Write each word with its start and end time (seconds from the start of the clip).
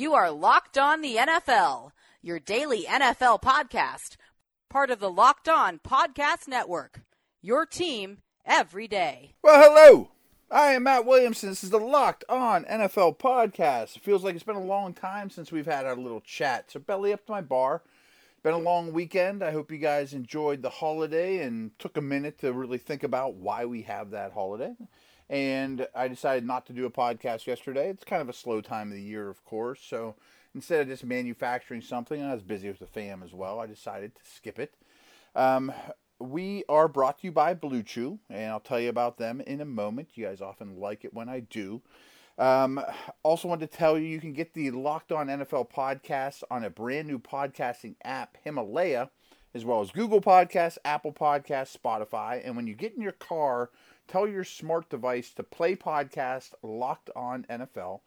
You 0.00 0.14
are 0.14 0.30
Locked 0.30 0.78
On 0.78 1.02
the 1.02 1.16
NFL, 1.16 1.90
your 2.22 2.40
daily 2.40 2.84
NFL 2.84 3.42
podcast, 3.42 4.16
part 4.70 4.90
of 4.90 4.98
the 4.98 5.10
Locked 5.10 5.46
On 5.46 5.78
Podcast 5.78 6.48
Network. 6.48 7.02
Your 7.42 7.66
team 7.66 8.22
every 8.46 8.88
day. 8.88 9.34
Well, 9.42 9.60
hello. 9.60 10.08
I 10.50 10.68
am 10.68 10.84
Matt 10.84 11.04
Williamson. 11.04 11.50
This 11.50 11.62
is 11.62 11.68
the 11.68 11.76
Locked 11.76 12.24
On 12.30 12.64
NFL 12.64 13.18
podcast. 13.18 13.94
It 13.94 14.02
feels 14.02 14.24
like 14.24 14.34
it's 14.34 14.42
been 14.42 14.56
a 14.56 14.64
long 14.64 14.94
time 14.94 15.28
since 15.28 15.52
we've 15.52 15.66
had 15.66 15.84
our 15.84 15.96
little 15.96 16.22
chat. 16.22 16.70
So, 16.70 16.80
belly 16.80 17.12
up 17.12 17.26
to 17.26 17.32
my 17.32 17.42
bar. 17.42 17.82
Been 18.42 18.54
a 18.54 18.58
long 18.58 18.94
weekend. 18.94 19.42
I 19.42 19.52
hope 19.52 19.70
you 19.70 19.76
guys 19.76 20.14
enjoyed 20.14 20.62
the 20.62 20.70
holiday 20.70 21.40
and 21.40 21.78
took 21.78 21.98
a 21.98 22.00
minute 22.00 22.38
to 22.38 22.54
really 22.54 22.78
think 22.78 23.02
about 23.02 23.34
why 23.34 23.66
we 23.66 23.82
have 23.82 24.12
that 24.12 24.32
holiday. 24.32 24.74
And 25.30 25.86
I 25.94 26.08
decided 26.08 26.44
not 26.44 26.66
to 26.66 26.72
do 26.72 26.86
a 26.86 26.90
podcast 26.90 27.46
yesterday. 27.46 27.88
It's 27.88 28.04
kind 28.04 28.20
of 28.20 28.28
a 28.28 28.32
slow 28.32 28.60
time 28.60 28.88
of 28.88 28.94
the 28.94 29.02
year, 29.02 29.28
of 29.30 29.44
course. 29.44 29.80
So 29.80 30.16
instead 30.56 30.80
of 30.80 30.88
just 30.88 31.04
manufacturing 31.04 31.82
something, 31.82 32.20
I 32.20 32.34
was 32.34 32.42
busy 32.42 32.68
with 32.68 32.80
the 32.80 32.86
fam 32.86 33.22
as 33.22 33.32
well. 33.32 33.60
I 33.60 33.66
decided 33.66 34.16
to 34.16 34.20
skip 34.28 34.58
it. 34.58 34.74
Um, 35.36 35.72
we 36.18 36.64
are 36.68 36.88
brought 36.88 37.20
to 37.20 37.28
you 37.28 37.32
by 37.32 37.54
Blue 37.54 37.84
Chew, 37.84 38.18
and 38.28 38.50
I'll 38.50 38.60
tell 38.60 38.80
you 38.80 38.88
about 38.88 39.18
them 39.18 39.40
in 39.40 39.60
a 39.60 39.64
moment. 39.64 40.08
You 40.14 40.26
guys 40.26 40.40
often 40.40 40.80
like 40.80 41.04
it 41.04 41.14
when 41.14 41.28
I 41.28 41.40
do. 41.40 41.80
Um, 42.36 42.80
also, 43.22 43.48
wanted 43.48 43.70
to 43.70 43.76
tell 43.76 43.98
you 43.98 44.06
you 44.06 44.20
can 44.20 44.32
get 44.32 44.52
the 44.52 44.72
Locked 44.72 45.12
On 45.12 45.28
NFL 45.28 45.70
podcast 45.70 46.42
on 46.50 46.64
a 46.64 46.70
brand 46.70 47.06
new 47.06 47.18
podcasting 47.20 47.94
app, 48.02 48.36
Himalaya, 48.42 49.10
as 49.54 49.64
well 49.64 49.80
as 49.80 49.92
Google 49.92 50.20
Podcasts, 50.20 50.78
Apple 50.84 51.12
Podcasts, 51.12 51.76
Spotify. 51.76 52.40
And 52.44 52.56
when 52.56 52.66
you 52.66 52.74
get 52.74 52.94
in 52.94 53.02
your 53.02 53.12
car, 53.12 53.70
tell 54.10 54.26
your 54.26 54.44
smart 54.44 54.90
device 54.90 55.30
to 55.34 55.42
play 55.42 55.76
podcast 55.76 56.54
Locked 56.62 57.10
On 57.14 57.46
NFL. 57.48 58.00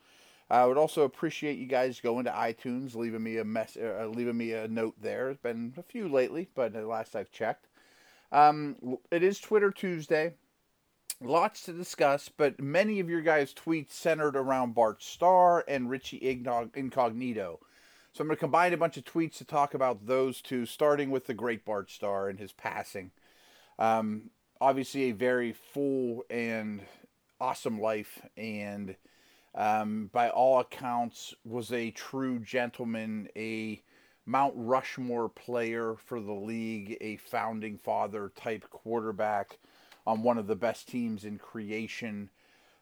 I 0.49 0.66
would 0.66 0.77
also 0.77 1.03
appreciate 1.03 1.57
you 1.57 1.66
guys 1.66 2.02
going 2.02 2.26
to 2.26 2.31
iTunes, 2.31 2.93
leaving 2.93 3.23
me 3.23 3.38
a 3.38 3.45
mess, 3.45 3.77
uh, 3.77 4.07
leaving 4.07 4.38
me 4.38 4.52
a 4.52 4.67
note 4.67 4.95
there. 5.01 5.26
There's 5.26 5.37
been 5.37 5.73
a 5.77 5.84
few 5.84 6.10
lately, 6.10 6.49
but 6.54 6.73
the 6.73 6.85
last 6.85 7.15
I've 7.15 7.32
checked, 7.32 7.68
um, 8.32 8.98
it 9.12 9.23
is 9.23 9.40
Twitter 9.40 9.71
Tuesday. 9.71 10.34
Lots 11.21 11.63
to 11.63 11.73
discuss, 11.73 12.29
but 12.29 12.60
many 12.60 12.99
of 12.99 13.10
your 13.10 13.21
guys' 13.21 13.54
tweets 13.54 13.91
centered 13.91 14.35
around 14.35 14.76
Bart 14.76 15.01
Starr 15.01 15.63
and 15.67 15.90
Richie 15.90 16.21
Incognito. 16.76 17.60
So 18.12 18.21
I'm 18.21 18.27
going 18.27 18.35
to 18.35 18.40
combine 18.40 18.73
a 18.73 18.77
bunch 18.77 18.98
of 18.98 19.05
tweets 19.05 19.38
to 19.38 19.45
talk 19.45 19.73
about 19.73 20.05
those 20.05 20.41
two, 20.41 20.65
starting 20.65 21.12
with 21.12 21.27
the 21.27 21.34
great 21.34 21.63
Bart 21.63 21.90
Starr 21.90 22.27
and 22.27 22.40
his 22.40 22.51
passing. 22.51 23.12
Um, 23.79 24.32
obviously, 24.64 25.10
a 25.10 25.12
very 25.12 25.52
full 25.52 26.24
and 26.30 26.82
awesome 27.42 27.82
life, 27.82 28.22
and 28.38 28.96
um, 29.54 30.10
by 30.14 30.30
all 30.30 30.62
accounts, 30.62 31.34
was 31.44 31.74
a 31.74 31.92
true 31.92 32.40
gentleman, 32.40 33.28
a 33.36 33.84
Mount 34.26 34.54
Rushmore 34.56 35.28
player 35.28 35.96
for 35.98 36.22
the 36.22 36.32
league, 36.32 36.98
a 37.02 37.18
founding 37.18 37.78
father 37.78 38.32
type 38.38 38.70
quarterback 38.70 39.60
on 40.08 40.24
one 40.24 40.38
of 40.38 40.48
the 40.48 40.56
best 40.56 40.88
teams 40.88 41.26
in 41.26 41.38
creation. 41.38 42.30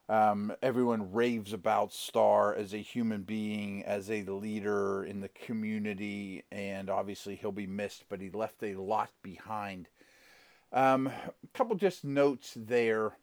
Um, 0.07 0.53
everyone 0.61 1.11
raves 1.11 1.51
about 1.51 1.93
Starr 1.93 2.53
as 2.53 2.75
a 2.75 2.77
human 2.77 3.23
being, 3.23 3.83
as 3.85 4.11
a 4.11 4.21
leader 4.23 5.03
in 5.03 5.19
the 5.19 5.29
community, 5.29 6.43
and 6.51 6.91
obviously 6.91 7.35
he'll 7.35 7.51
be 7.51 7.65
missed, 7.65 8.03
but 8.07 8.21
he 8.21 8.29
left 8.29 8.61
a 8.61 8.75
lot 8.75 9.09
behind. 9.23 9.87
Um, 10.73 11.07
a 11.07 11.47
couple 11.53 11.75
just 11.75 12.03
notes 12.03 12.53
there. 12.55 13.13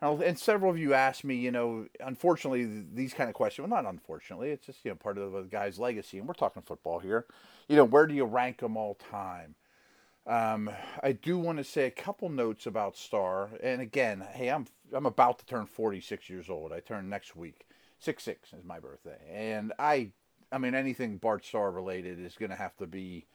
And 0.00 0.38
several 0.38 0.70
of 0.70 0.78
you 0.78 0.94
asked 0.94 1.24
me, 1.24 1.34
you 1.34 1.50
know, 1.50 1.86
unfortunately, 1.98 2.84
these 2.94 3.12
kind 3.12 3.28
of 3.28 3.34
questions, 3.34 3.68
well, 3.68 3.82
not 3.82 3.90
unfortunately, 3.90 4.50
it's 4.50 4.66
just, 4.66 4.84
you 4.84 4.92
know, 4.92 4.94
part 4.94 5.18
of 5.18 5.32
the 5.32 5.42
guy's 5.42 5.78
legacy. 5.78 6.18
And 6.18 6.28
we're 6.28 6.34
talking 6.34 6.62
football 6.62 7.00
here. 7.00 7.26
You 7.68 7.74
know, 7.74 7.84
where 7.84 8.06
do 8.06 8.14
you 8.14 8.24
rank 8.24 8.58
them 8.58 8.76
all 8.76 8.94
time? 8.94 9.56
Um, 10.28 10.70
I 11.02 11.12
do 11.12 11.38
want 11.38 11.56
to 11.58 11.64
say 11.64 11.86
a 11.86 11.90
couple 11.90 12.28
notes 12.28 12.66
about 12.66 12.96
Starr. 12.96 13.48
And 13.62 13.80
again, 13.80 14.24
hey, 14.34 14.50
I'm 14.50 14.66
I'm 14.92 15.06
about 15.06 15.38
to 15.40 15.46
turn 15.46 15.66
46 15.66 16.28
years 16.28 16.50
old. 16.50 16.72
I 16.72 16.80
turn 16.80 17.08
next 17.08 17.34
week. 17.34 17.66
Six 17.98 18.22
six 18.22 18.52
is 18.52 18.62
my 18.62 18.78
birthday, 18.78 19.18
and 19.28 19.72
I, 19.76 20.12
I 20.52 20.58
mean, 20.58 20.76
anything 20.76 21.16
Bart 21.16 21.44
Starr 21.44 21.72
related 21.72 22.20
is 22.20 22.36
going 22.36 22.50
to 22.50 22.56
have 22.56 22.76
to 22.76 22.86
be 22.86 23.26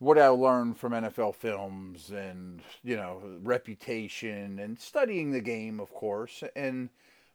what 0.00 0.18
I 0.18 0.28
learned 0.28 0.78
from 0.78 0.92
NFL 0.92 1.36
films 1.36 2.10
and 2.10 2.62
you 2.82 2.96
know 2.96 3.22
reputation 3.42 4.58
and 4.58 4.78
studying 4.80 5.30
the 5.30 5.42
game, 5.42 5.78
of 5.78 5.92
course. 5.94 6.42
And 6.56 6.88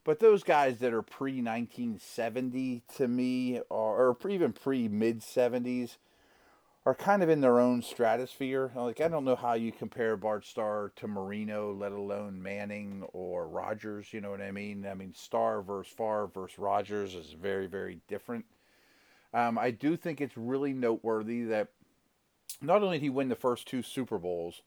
but 0.03 0.19
those 0.19 0.43
guys 0.43 0.79
that 0.79 0.91
are 0.91 1.03
pre 1.03 1.41
1970 1.41 2.81
to 2.97 3.07
me, 3.07 3.61
or, 3.69 4.17
or 4.21 4.29
even 4.29 4.51
pre 4.51 4.87
mid 4.87 5.21
70s 5.21 5.97
are 6.87 6.95
kind 6.95 7.23
of 7.23 7.29
in 7.29 7.41
their 7.41 7.59
own 7.59 7.83
stratosphere. 7.83 8.71
Like 8.75 8.99
I 8.99 9.07
don't 9.07 9.25
know 9.25 9.35
how 9.35 9.53
you 9.53 9.71
compare 9.71 10.17
Bart 10.17 10.43
Starr 10.43 10.91
to 10.95 11.07
Marino, 11.07 11.71
let 11.71 11.91
alone 11.91 12.41
Manning 12.41 13.03
or 13.13 13.47
Rodgers. 13.47 14.11
You 14.11 14.21
know 14.21 14.31
what 14.31 14.41
I 14.41 14.51
mean? 14.51 14.87
I 14.89 14.95
mean 14.95 15.13
Starr 15.13 15.61
versus 15.61 15.93
Favre 15.93 16.31
versus 16.33 16.57
Rodgers 16.57 17.13
is 17.13 17.35
very 17.39 17.67
very 17.67 17.99
different. 18.07 18.45
Um, 19.35 19.59
I 19.59 19.69
do 19.69 19.97
think 19.97 20.21
it's 20.21 20.37
really 20.37 20.73
noteworthy 20.73 21.43
that 21.43 21.67
not 22.61 22.83
only 22.83 22.97
did 22.97 23.03
he 23.03 23.09
win 23.09 23.29
the 23.29 23.35
first 23.35 23.67
two 23.67 23.81
Super 23.81 24.17
Bowls, 24.17 24.61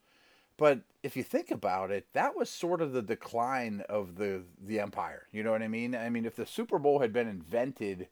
but 0.56 0.80
if 1.02 1.16
you 1.16 1.22
think 1.22 1.50
about 1.50 1.90
it, 1.90 2.06
that 2.12 2.36
was 2.36 2.50
sort 2.50 2.82
of 2.82 2.92
the 2.92 3.02
decline 3.02 3.82
of 3.88 4.16
the 4.16 4.42
the 4.60 4.80
empire. 4.80 5.26
You 5.32 5.42
know 5.42 5.52
what 5.52 5.62
I 5.62 5.68
mean? 5.68 5.94
I 5.94 6.08
mean, 6.10 6.26
if 6.26 6.36
the 6.36 6.46
Super 6.46 6.78
Bowl 6.78 7.00
had 7.00 7.12
been 7.12 7.28
invented 7.28 8.08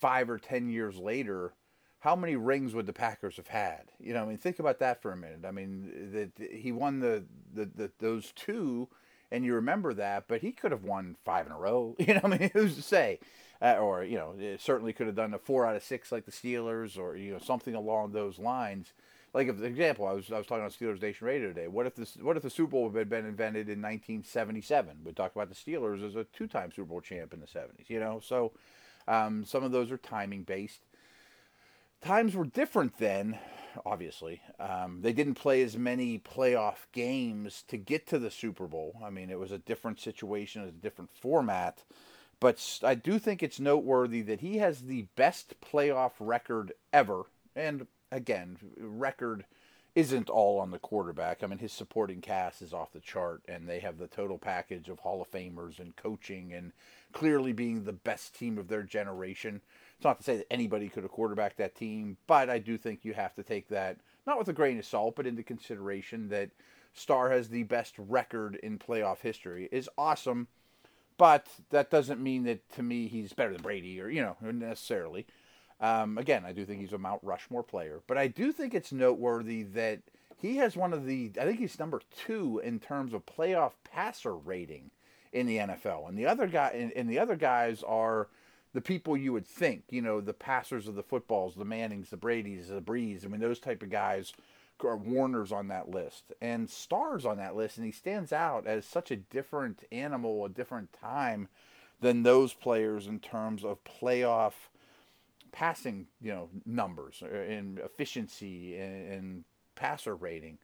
five 0.00 0.30
or 0.30 0.38
ten 0.38 0.68
years 0.68 0.96
later 0.96 1.54
how 2.02 2.16
many 2.16 2.34
rings 2.34 2.74
would 2.74 2.86
the 2.86 2.92
Packers 2.92 3.36
have 3.36 3.46
had? 3.46 3.92
You 4.00 4.12
know, 4.12 4.24
I 4.24 4.26
mean, 4.26 4.36
think 4.36 4.58
about 4.58 4.80
that 4.80 5.00
for 5.00 5.12
a 5.12 5.16
minute. 5.16 5.44
I 5.46 5.52
mean, 5.52 6.10
that 6.12 6.32
he 6.52 6.72
won 6.72 6.98
the, 6.98 7.22
the, 7.54 7.64
the 7.64 7.90
those 8.00 8.32
two, 8.32 8.88
and 9.30 9.44
you 9.44 9.54
remember 9.54 9.94
that, 9.94 10.24
but 10.26 10.40
he 10.40 10.50
could 10.50 10.72
have 10.72 10.82
won 10.82 11.14
five 11.24 11.46
in 11.46 11.52
a 11.52 11.58
row. 11.58 11.94
You 12.00 12.14
know, 12.14 12.20
I 12.24 12.26
mean, 12.26 12.50
who's 12.52 12.74
to 12.74 12.82
say? 12.82 13.20
Uh, 13.62 13.74
or 13.74 14.02
you 14.02 14.16
know, 14.16 14.34
it 14.36 14.60
certainly 14.60 14.92
could 14.92 15.06
have 15.06 15.14
done 15.14 15.32
a 15.32 15.38
four 15.38 15.64
out 15.64 15.76
of 15.76 15.84
six 15.84 16.10
like 16.10 16.24
the 16.24 16.32
Steelers, 16.32 16.98
or 16.98 17.16
you 17.16 17.32
know, 17.32 17.38
something 17.38 17.76
along 17.76 18.10
those 18.10 18.36
lines. 18.36 18.92
Like, 19.34 19.56
for 19.56 19.64
example, 19.64 20.06
I 20.06 20.12
was 20.12 20.30
I 20.30 20.38
was 20.38 20.46
talking 20.46 20.64
on 20.64 20.70
Steelers 20.70 21.00
Nation 21.00 21.26
Radio 21.26 21.48
today. 21.48 21.68
What 21.68 21.86
if 21.86 21.94
this? 21.94 22.16
What 22.20 22.36
if 22.36 22.42
the 22.42 22.50
Super 22.50 22.72
Bowl 22.72 22.90
had 22.90 23.08
been 23.08 23.26
invented 23.26 23.68
in 23.68 23.80
1977? 23.80 24.98
We 25.04 25.12
talked 25.12 25.34
about 25.34 25.48
the 25.48 25.54
Steelers 25.54 26.06
as 26.06 26.16
a 26.16 26.24
two-time 26.24 26.70
Super 26.70 26.88
Bowl 26.88 27.00
champ 27.00 27.32
in 27.32 27.40
the 27.40 27.46
70s. 27.46 27.88
You 27.88 28.00
know, 28.00 28.20
so 28.22 28.52
um, 29.08 29.44
some 29.44 29.64
of 29.64 29.72
those 29.72 29.90
are 29.90 29.96
timing 29.96 30.42
based 30.42 30.82
times 32.02 32.34
were 32.34 32.44
different 32.44 32.98
then, 32.98 33.38
obviously. 33.86 34.42
Um, 34.60 34.98
they 35.00 35.12
didn't 35.12 35.34
play 35.34 35.62
as 35.62 35.76
many 35.78 36.18
playoff 36.18 36.86
games 36.92 37.64
to 37.68 37.76
get 37.76 38.06
to 38.08 38.18
the 38.18 38.30
Super 38.30 38.66
Bowl. 38.66 39.00
I 39.02 39.10
mean, 39.10 39.30
it 39.30 39.38
was 39.38 39.52
a 39.52 39.58
different 39.58 40.00
situation, 40.00 40.62
a 40.62 40.72
different 40.72 41.10
format. 41.14 41.84
But 42.40 42.80
I 42.82 42.96
do 42.96 43.18
think 43.18 43.42
it's 43.42 43.60
noteworthy 43.60 44.20
that 44.22 44.40
he 44.40 44.58
has 44.58 44.82
the 44.82 45.06
best 45.14 45.54
playoff 45.60 46.12
record 46.18 46.72
ever. 46.92 47.22
And 47.54 47.86
again, 48.12 48.58
record 48.78 49.44
isn't 49.94 50.30
all 50.30 50.58
on 50.58 50.70
the 50.70 50.78
quarterback. 50.78 51.42
I 51.42 51.46
mean, 51.46 51.58
his 51.58 51.72
supporting 51.72 52.20
cast 52.20 52.62
is 52.62 52.72
off 52.72 52.92
the 52.92 53.00
chart, 53.00 53.42
and 53.46 53.68
they 53.68 53.80
have 53.80 53.98
the 53.98 54.06
total 54.06 54.38
package 54.38 54.88
of 54.88 55.00
Hall 55.00 55.20
of 55.20 55.30
Famers 55.30 55.80
and 55.80 55.94
coaching 55.96 56.52
and 56.52 56.72
clearly 57.12 57.52
being 57.52 57.84
the 57.84 57.92
best 57.92 58.34
team 58.34 58.56
of 58.56 58.68
their 58.68 58.82
generation. 58.82 59.60
It's 59.96 60.04
not 60.04 60.18
to 60.18 60.24
say 60.24 60.36
that 60.38 60.52
anybody 60.52 60.88
could 60.88 61.02
have 61.02 61.12
quarterbacked 61.12 61.58
that 61.58 61.74
team, 61.74 62.16
but 62.26 62.48
I 62.48 62.58
do 62.58 62.78
think 62.78 63.04
you 63.04 63.12
have 63.12 63.34
to 63.34 63.42
take 63.42 63.68
that 63.68 63.98
not 64.26 64.38
with 64.38 64.48
a 64.48 64.52
grain 64.52 64.78
of 64.78 64.86
salt, 64.86 65.16
but 65.16 65.26
into 65.26 65.42
consideration 65.42 66.28
that 66.28 66.50
Starr 66.94 67.30
has 67.30 67.48
the 67.48 67.64
best 67.64 67.94
record 67.98 68.56
in 68.56 68.78
playoff 68.78 69.20
history. 69.20 69.68
Is 69.72 69.88
awesome, 69.98 70.48
but 71.16 71.48
that 71.70 71.90
doesn't 71.90 72.22
mean 72.22 72.44
that 72.44 72.68
to 72.74 72.82
me 72.82 73.08
he's 73.08 73.32
better 73.32 73.52
than 73.52 73.62
Brady 73.62 74.00
or 74.00 74.08
you 74.08 74.22
know 74.22 74.36
necessarily. 74.40 75.26
Um, 75.82 76.16
again, 76.16 76.44
I 76.46 76.52
do 76.52 76.64
think 76.64 76.80
he's 76.80 76.92
a 76.92 76.98
Mount 76.98 77.20
Rushmore 77.24 77.64
player, 77.64 78.00
but 78.06 78.16
I 78.16 78.28
do 78.28 78.52
think 78.52 78.72
it's 78.72 78.92
noteworthy 78.92 79.64
that 79.64 80.00
he 80.36 80.56
has 80.58 80.76
one 80.76 80.92
of 80.92 81.04
the 81.04 81.32
I 81.38 81.44
think 81.44 81.58
he's 81.58 81.78
number 81.78 82.00
two 82.24 82.60
in 82.64 82.78
terms 82.78 83.12
of 83.12 83.26
playoff 83.26 83.72
passer 83.84 84.34
rating 84.34 84.92
in 85.32 85.46
the 85.46 85.58
NFL, 85.58 86.08
and 86.08 86.16
the 86.16 86.26
other 86.26 86.46
guy 86.46 86.68
and, 86.68 86.92
and 86.92 87.10
the 87.10 87.18
other 87.18 87.34
guys 87.34 87.82
are 87.82 88.28
the 88.72 88.80
people 88.80 89.16
you 89.16 89.32
would 89.32 89.46
think, 89.46 89.82
you 89.90 90.00
know, 90.00 90.20
the 90.20 90.32
passers 90.32 90.88
of 90.88 90.94
the 90.94 91.02
footballs, 91.02 91.56
the 91.56 91.64
Mannings, 91.64 92.08
the 92.08 92.16
Brady's, 92.16 92.68
the 92.68 92.80
Brees. 92.80 93.24
I 93.24 93.28
mean, 93.28 93.40
those 93.40 93.58
type 93.58 93.82
of 93.82 93.90
guys 93.90 94.32
are 94.82 94.96
Warners 94.96 95.52
on 95.52 95.68
that 95.68 95.90
list 95.90 96.32
and 96.40 96.70
Starrs 96.70 97.26
on 97.26 97.36
that 97.38 97.56
list, 97.56 97.76
and 97.76 97.86
he 97.86 97.92
stands 97.92 98.32
out 98.32 98.66
as 98.66 98.86
such 98.86 99.10
a 99.10 99.16
different 99.16 99.84
animal, 99.90 100.44
a 100.44 100.48
different 100.48 100.92
time 100.92 101.48
than 102.00 102.22
those 102.22 102.52
players 102.52 103.06
in 103.06 103.20
terms 103.20 103.64
of 103.64 103.84
playoff 103.84 104.52
passing, 105.52 106.06
you 106.20 106.32
know, 106.32 106.48
numbers 106.66 107.22
and 107.22 107.78
efficiency 107.78 108.76
and, 108.78 109.12
and 109.12 109.44
passer 109.74 110.14
rating. 110.14 110.58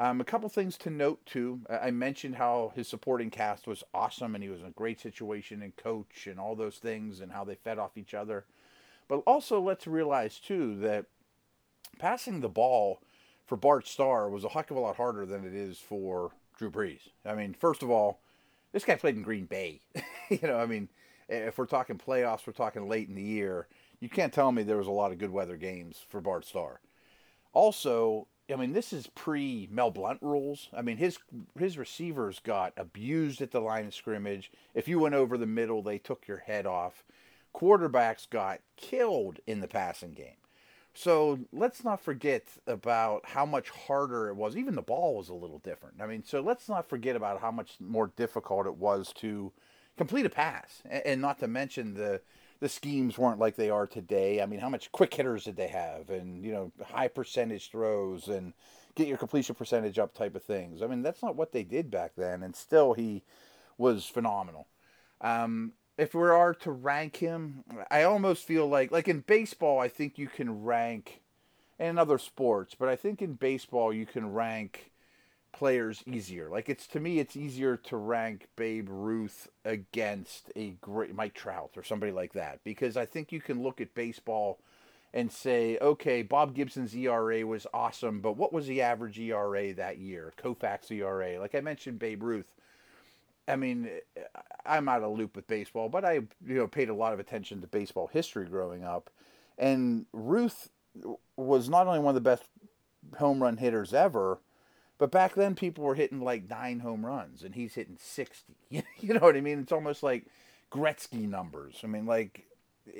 Um, 0.00 0.20
a 0.20 0.24
couple 0.24 0.48
things 0.48 0.78
to 0.78 0.90
note 0.90 1.26
too. 1.26 1.60
I 1.68 1.90
mentioned 1.90 2.36
how 2.36 2.72
his 2.76 2.86
supporting 2.86 3.30
cast 3.30 3.66
was 3.66 3.82
awesome 3.92 4.34
and 4.34 4.44
he 4.44 4.50
was 4.50 4.60
in 4.60 4.66
a 4.66 4.70
great 4.70 5.00
situation 5.00 5.60
and 5.60 5.74
coach 5.76 6.28
and 6.28 6.38
all 6.38 6.54
those 6.54 6.76
things 6.76 7.20
and 7.20 7.32
how 7.32 7.44
they 7.44 7.56
fed 7.56 7.78
off 7.78 7.98
each 7.98 8.14
other. 8.14 8.44
But 9.08 9.22
also, 9.26 9.60
let's 9.60 9.86
realize 9.86 10.38
too 10.38 10.78
that 10.80 11.06
passing 11.98 12.40
the 12.40 12.48
ball 12.48 13.00
for 13.44 13.56
Bart 13.56 13.88
Starr 13.88 14.28
was 14.28 14.44
a 14.44 14.50
heck 14.50 14.70
of 14.70 14.76
a 14.76 14.80
lot 14.80 14.96
harder 14.96 15.26
than 15.26 15.44
it 15.44 15.54
is 15.54 15.78
for 15.78 16.30
Drew 16.56 16.70
Brees. 16.70 17.08
I 17.24 17.34
mean, 17.34 17.54
first 17.54 17.82
of 17.82 17.90
all, 17.90 18.20
this 18.72 18.84
guy 18.84 18.94
played 18.94 19.16
in 19.16 19.22
Green 19.22 19.46
Bay. 19.46 19.80
you 20.28 20.38
know, 20.42 20.58
I 20.58 20.66
mean, 20.66 20.88
if 21.28 21.58
we're 21.58 21.66
talking 21.66 21.98
playoffs, 21.98 22.46
we're 22.46 22.52
talking 22.52 22.88
late 22.88 23.08
in 23.08 23.14
the 23.14 23.22
year. 23.22 23.66
You 24.00 24.08
can't 24.08 24.32
tell 24.32 24.52
me 24.52 24.62
there 24.62 24.76
was 24.76 24.86
a 24.86 24.92
lot 24.92 25.12
of 25.12 25.18
good 25.18 25.30
weather 25.30 25.56
games 25.56 26.04
for 26.08 26.20
Bart 26.20 26.44
Starr. 26.44 26.80
Also, 27.52 28.28
I 28.52 28.56
mean, 28.56 28.72
this 28.72 28.92
is 28.92 29.08
pre 29.08 29.68
Mel 29.70 29.90
Blount 29.90 30.22
rules. 30.22 30.68
I 30.72 30.82
mean, 30.82 30.96
his 30.96 31.18
his 31.58 31.76
receivers 31.76 32.40
got 32.40 32.72
abused 32.76 33.42
at 33.42 33.50
the 33.50 33.60
line 33.60 33.86
of 33.86 33.94
scrimmage. 33.94 34.50
If 34.74 34.88
you 34.88 34.98
went 34.98 35.14
over 35.14 35.36
the 35.36 35.46
middle, 35.46 35.82
they 35.82 35.98
took 35.98 36.26
your 36.26 36.38
head 36.38 36.66
off. 36.66 37.04
Quarterbacks 37.54 38.28
got 38.28 38.60
killed 38.76 39.40
in 39.46 39.60
the 39.60 39.68
passing 39.68 40.12
game. 40.12 40.36
So 40.94 41.40
let's 41.52 41.84
not 41.84 42.00
forget 42.00 42.44
about 42.66 43.26
how 43.26 43.46
much 43.46 43.70
harder 43.70 44.28
it 44.28 44.34
was. 44.34 44.56
Even 44.56 44.74
the 44.74 44.82
ball 44.82 45.16
was 45.16 45.28
a 45.28 45.34
little 45.34 45.58
different. 45.58 46.00
I 46.00 46.06
mean, 46.06 46.24
so 46.24 46.40
let's 46.40 46.68
not 46.68 46.88
forget 46.88 47.16
about 47.16 47.40
how 47.40 47.50
much 47.50 47.76
more 47.78 48.12
difficult 48.16 48.66
it 48.66 48.76
was 48.76 49.12
to 49.18 49.52
complete 49.96 50.26
a 50.26 50.30
pass, 50.30 50.82
and 50.88 51.20
not 51.20 51.38
to 51.40 51.48
mention 51.48 51.94
the 51.94 52.20
the 52.60 52.68
schemes 52.68 53.16
weren't 53.16 53.38
like 53.38 53.56
they 53.56 53.70
are 53.70 53.86
today. 53.86 54.42
I 54.42 54.46
mean, 54.46 54.60
how 54.60 54.68
much 54.68 54.90
quick 54.92 55.14
hitters 55.14 55.44
did 55.44 55.56
they 55.56 55.68
have, 55.68 56.10
and 56.10 56.44
you 56.44 56.52
know, 56.52 56.72
high 56.84 57.08
percentage 57.08 57.70
throws 57.70 58.28
and 58.28 58.52
get 58.94 59.08
your 59.08 59.18
completion 59.18 59.54
percentage 59.54 59.98
up 59.98 60.12
type 60.12 60.34
of 60.34 60.42
things. 60.42 60.82
I 60.82 60.86
mean, 60.86 61.02
that's 61.02 61.22
not 61.22 61.36
what 61.36 61.52
they 61.52 61.62
did 61.62 61.90
back 61.90 62.12
then, 62.16 62.42
and 62.42 62.56
still 62.56 62.94
he 62.94 63.22
was 63.76 64.06
phenomenal. 64.06 64.66
Um, 65.20 65.72
if 65.96 66.14
we 66.14 66.22
are 66.22 66.54
to 66.54 66.70
rank 66.70 67.16
him, 67.16 67.64
I 67.90 68.02
almost 68.02 68.44
feel 68.44 68.66
like 68.68 68.90
like 68.90 69.08
in 69.08 69.20
baseball, 69.20 69.78
I 69.78 69.88
think 69.88 70.18
you 70.18 70.28
can 70.28 70.64
rank, 70.64 71.20
and 71.78 71.90
in 71.90 71.98
other 71.98 72.18
sports, 72.18 72.74
but 72.78 72.88
I 72.88 72.96
think 72.96 73.22
in 73.22 73.34
baseball 73.34 73.92
you 73.92 74.06
can 74.06 74.32
rank 74.32 74.90
players 75.58 76.04
easier. 76.06 76.48
Like 76.48 76.68
it's 76.68 76.86
to 76.88 77.00
me, 77.00 77.18
it's 77.18 77.36
easier 77.36 77.76
to 77.76 77.96
rank 77.96 78.46
Babe 78.54 78.86
Ruth 78.88 79.48
against 79.64 80.52
a 80.54 80.70
great 80.80 81.14
Mike 81.16 81.34
Trout 81.34 81.72
or 81.76 81.82
somebody 81.82 82.12
like 82.12 82.32
that 82.34 82.60
because 82.62 82.96
I 82.96 83.04
think 83.04 83.32
you 83.32 83.40
can 83.40 83.62
look 83.62 83.80
at 83.80 83.92
baseball 83.92 84.60
and 85.12 85.32
say, 85.32 85.76
okay, 85.80 86.22
Bob 86.22 86.54
Gibson's 86.54 86.94
ERA 86.94 87.44
was 87.44 87.66
awesome, 87.74 88.20
but 88.20 88.36
what 88.36 88.52
was 88.52 88.68
the 88.68 88.82
average 88.82 89.18
ERA 89.18 89.74
that 89.74 89.98
year? 89.98 90.32
Koufax 90.40 90.92
ERA, 90.92 91.40
like 91.40 91.56
I 91.56 91.60
mentioned, 91.60 91.98
Babe 91.98 92.22
Ruth. 92.22 92.54
I 93.48 93.56
mean, 93.56 93.90
I'm 94.64 94.88
out 94.88 95.02
of 95.02 95.16
loop 95.16 95.34
with 95.34 95.48
baseball, 95.48 95.88
but 95.88 96.04
I 96.04 96.12
you 96.14 96.54
know 96.54 96.68
paid 96.68 96.88
a 96.88 96.94
lot 96.94 97.12
of 97.12 97.18
attention 97.18 97.60
to 97.62 97.66
baseball 97.66 98.06
history 98.06 98.46
growing 98.46 98.84
up, 98.84 99.10
and 99.58 100.06
Ruth 100.12 100.70
was 101.36 101.68
not 101.68 101.88
only 101.88 101.98
one 101.98 102.14
of 102.14 102.22
the 102.22 102.30
best 102.30 102.44
home 103.18 103.42
run 103.42 103.56
hitters 103.56 103.92
ever, 103.92 104.38
but 104.98 105.12
back 105.12 105.34
then, 105.34 105.54
people 105.54 105.84
were 105.84 105.94
hitting 105.94 106.20
like 106.20 106.50
nine 106.50 106.80
home 106.80 107.06
runs, 107.06 107.42
and 107.42 107.54
he's 107.54 107.74
hitting 107.74 107.96
60. 107.98 108.54
you 108.70 109.14
know 109.14 109.20
what 109.20 109.36
I 109.36 109.40
mean? 109.40 109.60
It's 109.60 109.72
almost 109.72 110.02
like 110.02 110.26
Gretzky 110.70 111.28
numbers. 111.28 111.80
I 111.84 111.86
mean, 111.86 112.04
like, 112.04 112.46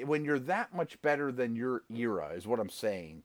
when 0.04 0.24
you're 0.24 0.38
that 0.38 0.74
much 0.74 1.00
better 1.02 1.32
than 1.32 1.56
your 1.56 1.82
era, 1.92 2.30
is 2.34 2.46
what 2.46 2.60
I'm 2.60 2.70
saying. 2.70 3.24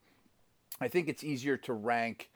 I 0.82 0.88
think 0.88 1.08
it's 1.08 1.24
easier 1.24 1.56
to 1.58 1.74
rank 1.74 2.32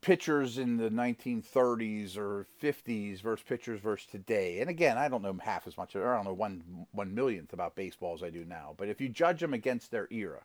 pitchers 0.00 0.58
in 0.58 0.76
the 0.76 0.90
1930s 0.90 2.16
or 2.16 2.46
50s 2.62 3.20
versus 3.20 3.44
pitchers 3.48 3.80
versus 3.80 4.06
today. 4.10 4.60
And 4.60 4.70
again, 4.70 4.96
I 4.96 5.08
don't 5.08 5.22
know 5.22 5.36
half 5.42 5.66
as 5.66 5.76
much, 5.76 5.96
or 5.96 6.12
I 6.12 6.16
don't 6.16 6.26
know 6.26 6.34
one 6.34 6.86
one 6.92 7.14
millionth 7.14 7.52
about 7.52 7.74
baseball 7.74 8.14
as 8.14 8.22
I 8.22 8.30
do 8.30 8.44
now. 8.44 8.74
But 8.76 8.88
if 8.88 9.00
you 9.00 9.08
judge 9.08 9.40
them 9.40 9.54
against 9.54 9.90
their 9.90 10.08
era, 10.10 10.42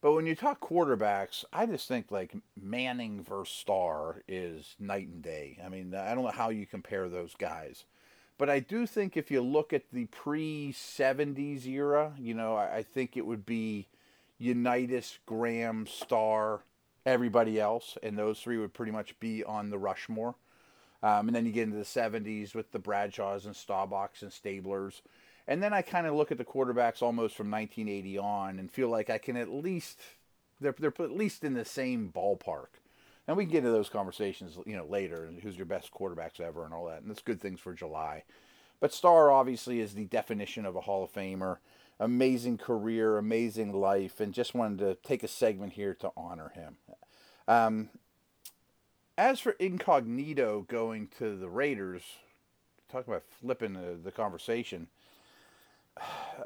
but 0.00 0.12
when 0.12 0.26
you 0.26 0.34
talk 0.34 0.60
quarterbacks, 0.60 1.44
I 1.52 1.66
just 1.66 1.88
think 1.88 2.10
like 2.10 2.34
Manning 2.60 3.22
versus 3.22 3.54
Starr 3.54 4.22
is 4.28 4.76
night 4.78 5.08
and 5.08 5.22
day. 5.22 5.58
I 5.64 5.68
mean, 5.68 5.94
I 5.94 6.14
don't 6.14 6.24
know 6.24 6.30
how 6.30 6.50
you 6.50 6.66
compare 6.66 7.08
those 7.08 7.34
guys. 7.34 7.84
But 8.38 8.50
I 8.50 8.60
do 8.60 8.86
think 8.86 9.16
if 9.16 9.30
you 9.30 9.40
look 9.40 9.72
at 9.72 9.90
the 9.92 10.06
pre 10.06 10.72
70s 10.72 11.66
era, 11.66 12.12
you 12.18 12.34
know, 12.34 12.56
I, 12.56 12.82
think 12.82 13.16
it 13.16 13.24
would 13.24 13.46
be 13.46 13.88
Unitas, 14.38 15.18
Graham, 15.24 15.86
Starr, 15.86 16.60
everybody 17.06 17.58
else, 17.58 17.96
and 18.02 18.18
those 18.18 18.40
three 18.40 18.58
would 18.58 18.74
pretty 18.74 18.92
much 18.92 19.18
be 19.20 19.42
on 19.42 19.70
the 19.70 19.78
Rushmore. 19.78 20.34
Um, 21.02 21.28
and 21.28 21.36
then 21.36 21.46
you 21.46 21.52
get 21.52 21.64
into 21.64 21.78
the 21.78 21.84
70s 21.84 22.54
with 22.54 22.72
the 22.72 22.78
Bradshaws 22.78 23.46
and 23.46 23.54
Staubachs 23.54 24.22
and 24.22 24.30
Stablers. 24.30 25.00
And 25.48 25.62
then 25.62 25.72
I 25.72 25.82
kind 25.82 26.06
of 26.06 26.14
look 26.14 26.32
at 26.32 26.38
the 26.38 26.44
quarterbacks 26.44 27.02
almost 27.02 27.36
from 27.36 27.50
1980 27.50 28.18
on 28.18 28.58
and 28.58 28.70
feel 28.70 28.88
like 28.88 29.10
I 29.10 29.18
can 29.18 29.36
at 29.36 29.48
least 29.48 30.00
they're 30.60 30.74
they're 30.78 30.92
at 30.98 31.10
least 31.10 31.44
in 31.44 31.54
the 31.54 31.64
same 31.64 32.10
ballpark. 32.14 32.80
And 33.28 33.36
we 33.36 33.44
can 33.44 33.52
get 33.52 33.58
into 33.58 33.70
those 33.70 33.88
conversations, 33.88 34.56
you 34.66 34.76
know, 34.76 34.86
later 34.86 35.24
and 35.24 35.40
who's 35.40 35.56
your 35.56 35.66
best 35.66 35.92
quarterbacks 35.92 36.40
ever 36.40 36.64
and 36.64 36.72
all 36.72 36.86
that. 36.86 37.02
And 37.02 37.10
that's 37.10 37.22
good 37.22 37.40
things 37.40 37.58
for 37.58 37.74
July. 37.74 38.22
But 38.78 38.92
Starr 38.92 39.30
obviously 39.30 39.80
is 39.80 39.94
the 39.94 40.04
definition 40.04 40.64
of 40.64 40.76
a 40.76 40.82
Hall 40.82 41.02
of 41.04 41.12
Famer. 41.12 41.58
Amazing 41.98 42.58
career, 42.58 43.16
amazing 43.16 43.72
life, 43.72 44.20
and 44.20 44.34
just 44.34 44.54
wanted 44.54 44.78
to 44.80 44.94
take 44.96 45.22
a 45.22 45.28
segment 45.28 45.72
here 45.72 45.94
to 45.94 46.12
honor 46.16 46.52
him. 46.54 46.76
Um, 47.48 47.88
as 49.16 49.40
for 49.40 49.52
Incognito 49.52 50.66
going 50.68 51.08
to 51.18 51.36
the 51.36 51.48
Raiders, 51.48 52.02
talk 52.90 53.06
about 53.06 53.24
flipping 53.40 53.72
the, 53.72 53.98
the 54.02 54.12
conversation. 54.12 54.88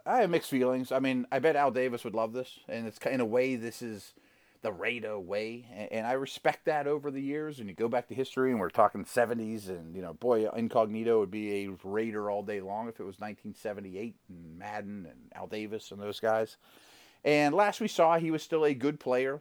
I 0.07 0.21
have 0.21 0.31
mixed 0.31 0.51
feelings. 0.51 0.93
I 0.93 0.99
mean, 0.99 1.27
I 1.33 1.39
bet 1.39 1.57
Al 1.57 1.71
Davis 1.71 2.05
would 2.05 2.15
love 2.15 2.33
this, 2.33 2.61
and 2.69 2.87
it's 2.87 2.99
in 2.99 3.21
a 3.21 3.25
way 3.25 3.57
this 3.57 3.83
is 3.83 4.15
the 4.63 4.73
Raider 4.73 5.19
way, 5.19 5.89
and, 5.91 6.07
I 6.07 6.13
respect 6.13 6.67
that 6.67 6.87
over 6.87 7.11
the 7.11 7.23
years. 7.23 7.59
And 7.59 7.69
you 7.69 7.75
go 7.75 7.89
back 7.89 8.09
to 8.09 8.15
history, 8.15 8.51
and 8.51 8.61
we're 8.61 8.69
talking 8.69 9.05
'70s, 9.05 9.69
and 9.69 9.97
you 9.97 10.03
know, 10.03 10.13
boy, 10.13 10.49
Incognito 10.51 11.19
would 11.19 11.31
be 11.31 11.65
a 11.65 11.71
Raider 11.83 12.31
all 12.31 12.43
day 12.43 12.61
long 12.61 12.89
if 12.89 13.01
it 13.01 13.05
was 13.05 13.19
1978 13.19 14.17
and 14.29 14.59
Madden 14.59 15.07
and 15.11 15.33
Al 15.35 15.47
Davis 15.47 15.91
and 15.91 16.01
those 16.01 16.21
guys. 16.21 16.57
And 17.25 17.55
last 17.55 17.81
we 17.81 17.89
saw, 17.89 18.19
he 18.19 18.31
was 18.31 18.43
still 18.43 18.65
a 18.65 18.75
good 18.75 19.01
player. 19.01 19.41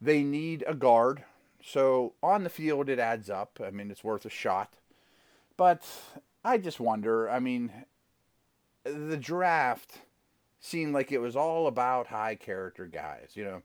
They 0.00 0.22
need 0.22 0.64
a 0.66 0.74
guard, 0.74 1.24
so 1.64 2.14
on 2.22 2.44
the 2.44 2.50
field 2.50 2.88
it 2.88 3.00
adds 3.00 3.28
up. 3.28 3.60
I 3.64 3.70
mean, 3.70 3.90
it's 3.90 4.04
worth 4.04 4.24
a 4.24 4.30
shot, 4.30 4.74
but 5.56 5.84
I 6.44 6.58
just 6.58 6.78
wonder. 6.78 7.28
I 7.28 7.40
mean, 7.40 7.72
the 8.84 9.16
draft 9.16 10.00
seemed 10.60 10.94
like 10.94 11.12
it 11.12 11.18
was 11.18 11.36
all 11.36 11.66
about 11.66 12.08
high 12.08 12.34
character 12.34 12.86
guys. 12.86 13.30
You 13.34 13.44
know, 13.44 13.62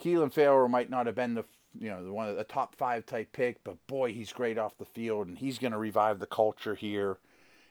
Clelin 0.00 0.32
Ferrell 0.32 0.68
might 0.68 0.90
not 0.90 1.06
have 1.06 1.14
been 1.14 1.34
the 1.34 1.44
you 1.78 1.88
know 1.88 2.04
the 2.04 2.12
one 2.12 2.28
of 2.28 2.36
the 2.36 2.44
top 2.44 2.74
five 2.74 3.06
type 3.06 3.32
pick, 3.32 3.62
but 3.64 3.84
boy, 3.86 4.12
he's 4.12 4.32
great 4.32 4.58
off 4.58 4.78
the 4.78 4.84
field, 4.84 5.28
and 5.28 5.38
he's 5.38 5.58
going 5.58 5.72
to 5.72 5.78
revive 5.78 6.18
the 6.18 6.26
culture 6.26 6.74
here. 6.74 7.18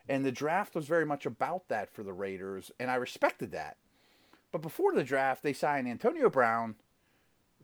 And 0.10 0.26
the 0.26 0.32
draft 0.32 0.74
was 0.74 0.88
very 0.88 1.06
much 1.06 1.26
about 1.26 1.68
that 1.68 1.94
for 1.94 2.04
the 2.04 2.14
Raiders, 2.14 2.72
and 2.80 2.90
I 2.90 2.96
respected 2.96 3.52
that. 3.52 3.78
But 4.52 4.62
before 4.62 4.94
the 4.94 5.04
draft, 5.04 5.44
they 5.44 5.52
signed 5.52 5.88
Antonio 5.88 6.30
Brown, 6.30 6.76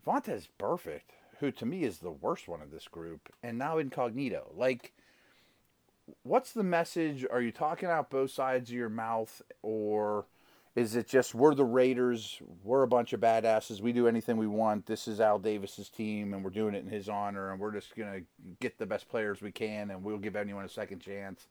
Vontaze 0.06 0.48
Burfict, 0.58 1.16
who 1.40 1.50
to 1.52 1.64
me 1.64 1.84
is 1.84 1.98
the 1.98 2.10
worst 2.10 2.46
one 2.46 2.60
of 2.60 2.70
this 2.70 2.88
group, 2.88 3.32
and 3.42 3.56
now 3.56 3.78
Incognito. 3.78 4.52
Like 4.54 4.92
what's 6.22 6.52
the 6.52 6.62
message? 6.62 7.26
Are 7.30 7.40
you 7.40 7.52
talking 7.52 7.88
out 7.88 8.10
both 8.10 8.30
sides 8.30 8.70
of 8.70 8.76
your 8.76 8.88
mouth, 8.88 9.42
or 9.62 10.26
is 10.74 10.96
it 10.96 11.08
just 11.08 11.34
we're 11.34 11.54
the 11.54 11.64
Raiders, 11.64 12.40
we're 12.62 12.82
a 12.82 12.88
bunch 12.88 13.12
of 13.12 13.20
badasses, 13.20 13.80
we 13.80 13.92
do 13.92 14.08
anything 14.08 14.36
we 14.36 14.46
want. 14.46 14.86
This 14.86 15.06
is 15.06 15.20
Al 15.20 15.38
Davis's 15.38 15.88
team, 15.88 16.34
and 16.34 16.44
we're 16.44 16.50
doing 16.50 16.74
it 16.74 16.84
in 16.84 16.90
his 16.90 17.08
honor, 17.08 17.50
and 17.50 17.60
we're 17.60 17.72
just 17.72 17.94
gonna 17.96 18.20
get 18.60 18.78
the 18.78 18.86
best 18.86 19.08
players 19.08 19.40
we 19.40 19.52
can, 19.52 19.90
and 19.90 20.02
we'll 20.02 20.18
give 20.18 20.36
anyone 20.36 20.64
a 20.64 20.68
second 20.68 21.00
chance. 21.00 21.46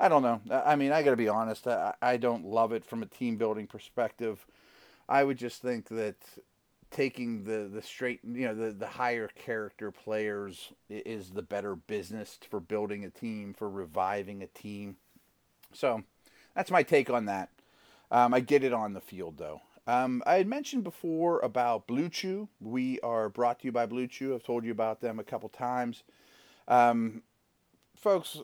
I 0.00 0.08
don't 0.08 0.22
know. 0.22 0.40
I 0.50 0.76
mean, 0.76 0.92
I 0.92 1.02
got 1.02 1.10
to 1.10 1.16
be 1.16 1.28
honest. 1.28 1.66
I, 1.66 1.92
I 2.00 2.16
don't 2.16 2.46
love 2.46 2.72
it 2.72 2.86
from 2.86 3.02
a 3.02 3.06
team 3.06 3.36
building 3.36 3.66
perspective. 3.66 4.46
I 5.10 5.24
would 5.24 5.36
just 5.36 5.60
think 5.60 5.88
that 5.88 6.16
taking 6.90 7.44
the 7.44 7.68
the 7.72 7.82
straight 7.82 8.20
you 8.24 8.46
know 8.46 8.54
the 8.54 8.72
the 8.72 8.86
higher 8.86 9.28
character 9.28 9.90
players 9.90 10.72
is 10.88 11.30
the 11.30 11.42
better 11.42 11.76
business 11.76 12.38
for 12.48 12.60
building 12.60 13.04
a 13.04 13.10
team 13.10 13.54
for 13.54 13.68
reviving 13.68 14.42
a 14.42 14.46
team. 14.46 14.96
So 15.72 16.02
that's 16.54 16.70
my 16.70 16.82
take 16.82 17.10
on 17.10 17.26
that. 17.26 17.50
Um, 18.10 18.34
i 18.34 18.40
get 18.40 18.64
it 18.64 18.72
on 18.72 18.92
the 18.92 19.00
field 19.00 19.38
though. 19.38 19.62
Um, 19.86 20.22
i 20.26 20.34
had 20.34 20.46
mentioned 20.46 20.84
before 20.84 21.40
about 21.40 21.86
blue 21.86 22.08
chew. 22.08 22.48
We 22.60 23.00
are 23.00 23.28
brought 23.28 23.60
to 23.60 23.66
you 23.66 23.72
by 23.72 23.86
blue 23.86 24.06
chew. 24.06 24.34
I've 24.34 24.42
told 24.42 24.64
you 24.64 24.72
about 24.72 25.00
them 25.00 25.18
a 25.18 25.24
couple 25.24 25.48
times. 25.48 26.02
Um, 26.66 27.22
folks 27.94 28.38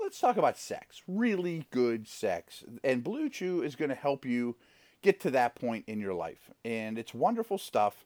let's 0.00 0.20
talk 0.20 0.36
about 0.36 0.58
sex. 0.58 1.02
Really 1.06 1.66
good 1.70 2.08
sex. 2.08 2.64
And 2.82 3.04
blue 3.04 3.28
chew 3.28 3.62
is 3.62 3.76
going 3.76 3.90
to 3.90 3.94
help 3.94 4.24
you 4.24 4.56
get 5.02 5.20
to 5.20 5.30
that 5.32 5.54
point 5.54 5.84
in 5.86 6.00
your 6.00 6.14
life. 6.14 6.50
And 6.64 6.98
it's 6.98 7.14
wonderful 7.14 7.58
stuff. 7.58 8.04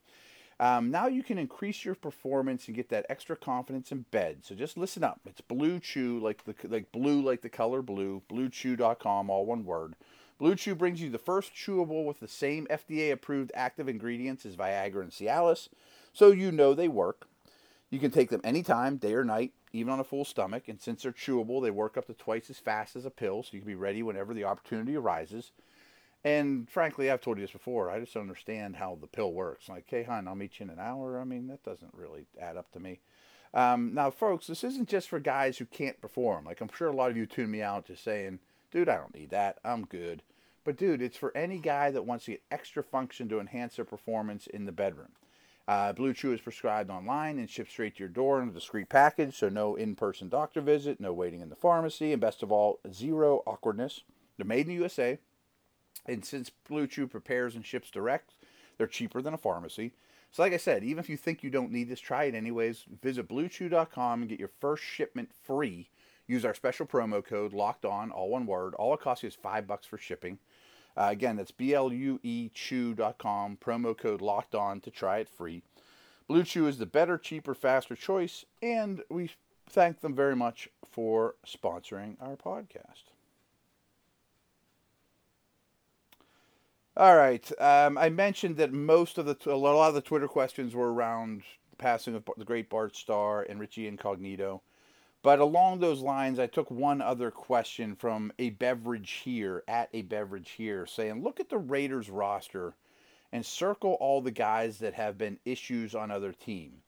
Um, 0.60 0.90
now 0.90 1.08
you 1.08 1.22
can 1.22 1.38
increase 1.38 1.84
your 1.84 1.96
performance 1.96 2.66
and 2.66 2.76
get 2.76 2.88
that 2.90 3.06
extra 3.08 3.36
confidence 3.36 3.90
in 3.90 4.06
bed. 4.10 4.44
So 4.44 4.54
just 4.54 4.78
listen 4.78 5.02
up. 5.02 5.20
It's 5.26 5.40
Blue 5.40 5.80
Chew, 5.80 6.20
like 6.20 6.44
the 6.44 6.54
like 6.68 6.92
blue, 6.92 7.20
like 7.20 7.42
the 7.42 7.48
color 7.48 7.82
blue. 7.82 8.22
BlueChew.com, 8.30 9.30
all 9.30 9.46
one 9.46 9.64
word. 9.64 9.94
Blue 10.38 10.54
Chew 10.56 10.74
brings 10.74 11.00
you 11.00 11.10
the 11.10 11.18
first 11.18 11.54
chewable 11.54 12.04
with 12.04 12.20
the 12.20 12.28
same 12.28 12.66
FDA 12.68 13.12
approved 13.12 13.52
active 13.54 13.88
ingredients 13.88 14.44
as 14.44 14.56
Viagra 14.56 15.02
and 15.02 15.10
Cialis, 15.10 15.68
so 16.12 16.32
you 16.32 16.50
know 16.50 16.74
they 16.74 16.88
work. 16.88 17.28
You 17.90 18.00
can 18.00 18.10
take 18.10 18.30
them 18.30 18.40
anytime, 18.42 18.96
day 18.96 19.14
or 19.14 19.24
night, 19.24 19.52
even 19.72 19.92
on 19.92 20.00
a 20.00 20.04
full 20.04 20.24
stomach, 20.24 20.66
and 20.66 20.80
since 20.80 21.02
they're 21.02 21.12
chewable, 21.12 21.62
they 21.62 21.70
work 21.70 21.96
up 21.96 22.06
to 22.06 22.14
twice 22.14 22.50
as 22.50 22.58
fast 22.58 22.96
as 22.96 23.04
a 23.04 23.10
pill, 23.10 23.42
so 23.42 23.50
you 23.52 23.60
can 23.60 23.68
be 23.68 23.76
ready 23.76 24.02
whenever 24.02 24.34
the 24.34 24.44
opportunity 24.44 24.96
arises. 24.96 25.52
And 26.24 26.68
frankly, 26.70 27.10
I've 27.10 27.20
told 27.20 27.36
you 27.36 27.44
this 27.44 27.52
before, 27.52 27.90
I 27.90 28.00
just 28.00 28.14
don't 28.14 28.22
understand 28.22 28.76
how 28.76 28.96
the 28.98 29.06
pill 29.06 29.32
works. 29.32 29.68
Like, 29.68 29.84
hey, 29.86 30.04
hon, 30.04 30.26
I'll 30.26 30.34
meet 30.34 30.58
you 30.58 30.64
in 30.64 30.70
an 30.70 30.78
hour. 30.78 31.20
I 31.20 31.24
mean, 31.24 31.48
that 31.48 31.62
doesn't 31.62 31.92
really 31.92 32.26
add 32.40 32.56
up 32.56 32.72
to 32.72 32.80
me. 32.80 33.00
Um, 33.52 33.92
now, 33.92 34.10
folks, 34.10 34.46
this 34.46 34.64
isn't 34.64 34.88
just 34.88 35.08
for 35.08 35.20
guys 35.20 35.58
who 35.58 35.66
can't 35.66 36.00
perform. 36.00 36.46
Like, 36.46 36.60
I'm 36.60 36.70
sure 36.74 36.88
a 36.88 36.96
lot 36.96 37.10
of 37.10 37.16
you 37.16 37.26
tune 37.26 37.50
me 37.50 37.60
out 37.60 37.86
just 37.86 38.02
saying, 38.02 38.38
dude, 38.72 38.88
I 38.88 38.96
don't 38.96 39.14
need 39.14 39.30
that. 39.30 39.58
I'm 39.64 39.84
good. 39.84 40.22
But, 40.64 40.78
dude, 40.78 41.02
it's 41.02 41.18
for 41.18 41.36
any 41.36 41.58
guy 41.58 41.90
that 41.90 42.06
wants 42.06 42.24
to 42.24 42.32
get 42.32 42.42
extra 42.50 42.82
function 42.82 43.28
to 43.28 43.38
enhance 43.38 43.76
their 43.76 43.84
performance 43.84 44.46
in 44.46 44.64
the 44.64 44.72
bedroom. 44.72 45.12
Uh, 45.68 45.92
Blue 45.92 46.14
Chew 46.14 46.32
is 46.32 46.40
prescribed 46.40 46.90
online 46.90 47.38
and 47.38 47.48
shipped 47.48 47.70
straight 47.70 47.96
to 47.96 48.00
your 48.00 48.08
door 48.08 48.42
in 48.42 48.48
a 48.48 48.52
discreet 48.52 48.88
package, 48.88 49.36
so 49.36 49.48
no 49.48 49.76
in 49.76 49.94
person 49.94 50.28
doctor 50.28 50.60
visit, 50.60 51.00
no 51.00 51.12
waiting 51.12 51.40
in 51.40 51.48
the 51.48 51.56
pharmacy, 51.56 52.12
and 52.12 52.20
best 52.20 52.42
of 52.42 52.50
all, 52.50 52.80
zero 52.92 53.42
awkwardness. 53.46 54.02
They're 54.36 54.46
made 54.46 54.66
in 54.66 54.68
the 54.68 54.74
USA, 54.74 55.18
and 56.06 56.24
since 56.24 56.50
Blue 56.50 56.86
Chew 56.86 57.06
prepares 57.06 57.54
and 57.54 57.64
ships 57.64 57.90
direct, 57.90 58.34
they're 58.76 58.86
cheaper 58.86 59.22
than 59.22 59.34
a 59.34 59.38
pharmacy. 59.38 59.92
So, 60.30 60.42
like 60.42 60.52
I 60.52 60.58
said, 60.58 60.82
even 60.82 60.98
if 60.98 61.08
you 61.08 61.16
think 61.16 61.42
you 61.42 61.50
don't 61.50 61.70
need 61.70 61.88
this, 61.88 62.00
try 62.00 62.24
it 62.24 62.34
anyways. 62.34 62.84
Visit 63.02 63.28
BlueChew.com 63.28 64.20
and 64.20 64.28
get 64.28 64.40
your 64.40 64.50
first 64.60 64.82
shipment 64.82 65.30
free. 65.32 65.88
Use 66.26 66.44
our 66.44 66.54
special 66.54 66.86
promo 66.86 67.24
code 67.24 67.52
Locked 67.52 67.84
On, 67.84 68.10
all 68.10 68.30
one 68.30 68.46
word. 68.46 68.74
All 68.74 68.94
it 68.94 69.00
costs 69.00 69.22
you 69.22 69.28
is 69.28 69.34
five 69.34 69.66
bucks 69.66 69.86
for 69.86 69.98
shipping. 69.98 70.38
Uh, 70.96 71.08
again, 71.10 71.36
that's 71.36 71.50
B 71.50 71.74
L 71.74 71.92
U 71.92 72.18
E 72.22 72.50
Chew.com, 72.52 73.58
promo 73.64 73.96
code 73.96 74.20
Locked 74.20 74.54
On 74.54 74.80
to 74.80 74.90
try 74.90 75.18
it 75.18 75.28
free. 75.28 75.62
Blue 76.26 76.42
Chew 76.42 76.66
is 76.66 76.78
the 76.78 76.86
better, 76.86 77.18
cheaper, 77.18 77.54
faster 77.54 77.94
choice, 77.94 78.44
and 78.62 79.02
we 79.10 79.30
thank 79.68 80.00
them 80.00 80.14
very 80.14 80.34
much 80.34 80.68
for 80.90 81.34
sponsoring 81.46 82.16
our 82.20 82.36
podcast. 82.36 83.13
All 86.96 87.16
right. 87.16 87.50
Um, 87.60 87.98
I 87.98 88.08
mentioned 88.08 88.56
that 88.58 88.72
most 88.72 89.18
of 89.18 89.26
the 89.26 89.36
a 89.50 89.56
lot 89.56 89.88
of 89.88 89.94
the 89.94 90.00
Twitter 90.00 90.28
questions 90.28 90.76
were 90.76 90.92
around 90.92 91.42
the 91.70 91.76
passing 91.76 92.14
of 92.14 92.22
the 92.36 92.44
great 92.44 92.70
Bart 92.70 92.94
Starr 92.94 93.42
and 93.42 93.58
Richie 93.58 93.88
Incognito. 93.88 94.62
But 95.20 95.40
along 95.40 95.80
those 95.80 96.02
lines, 96.02 96.38
I 96.38 96.46
took 96.46 96.70
one 96.70 97.00
other 97.00 97.32
question 97.32 97.96
from 97.96 98.32
a 98.38 98.50
beverage 98.50 99.22
here 99.24 99.64
at 99.66 99.88
a 99.92 100.02
beverage 100.02 100.50
here 100.50 100.86
saying, 100.86 101.22
look 101.22 101.40
at 101.40 101.48
the 101.48 101.58
Raiders 101.58 102.10
roster 102.10 102.74
and 103.32 103.44
circle 103.44 103.94
all 103.94 104.20
the 104.20 104.30
guys 104.30 104.78
that 104.78 104.94
have 104.94 105.18
been 105.18 105.40
issues 105.44 105.94
on 105.96 106.12
other 106.12 106.32
team. 106.32 106.82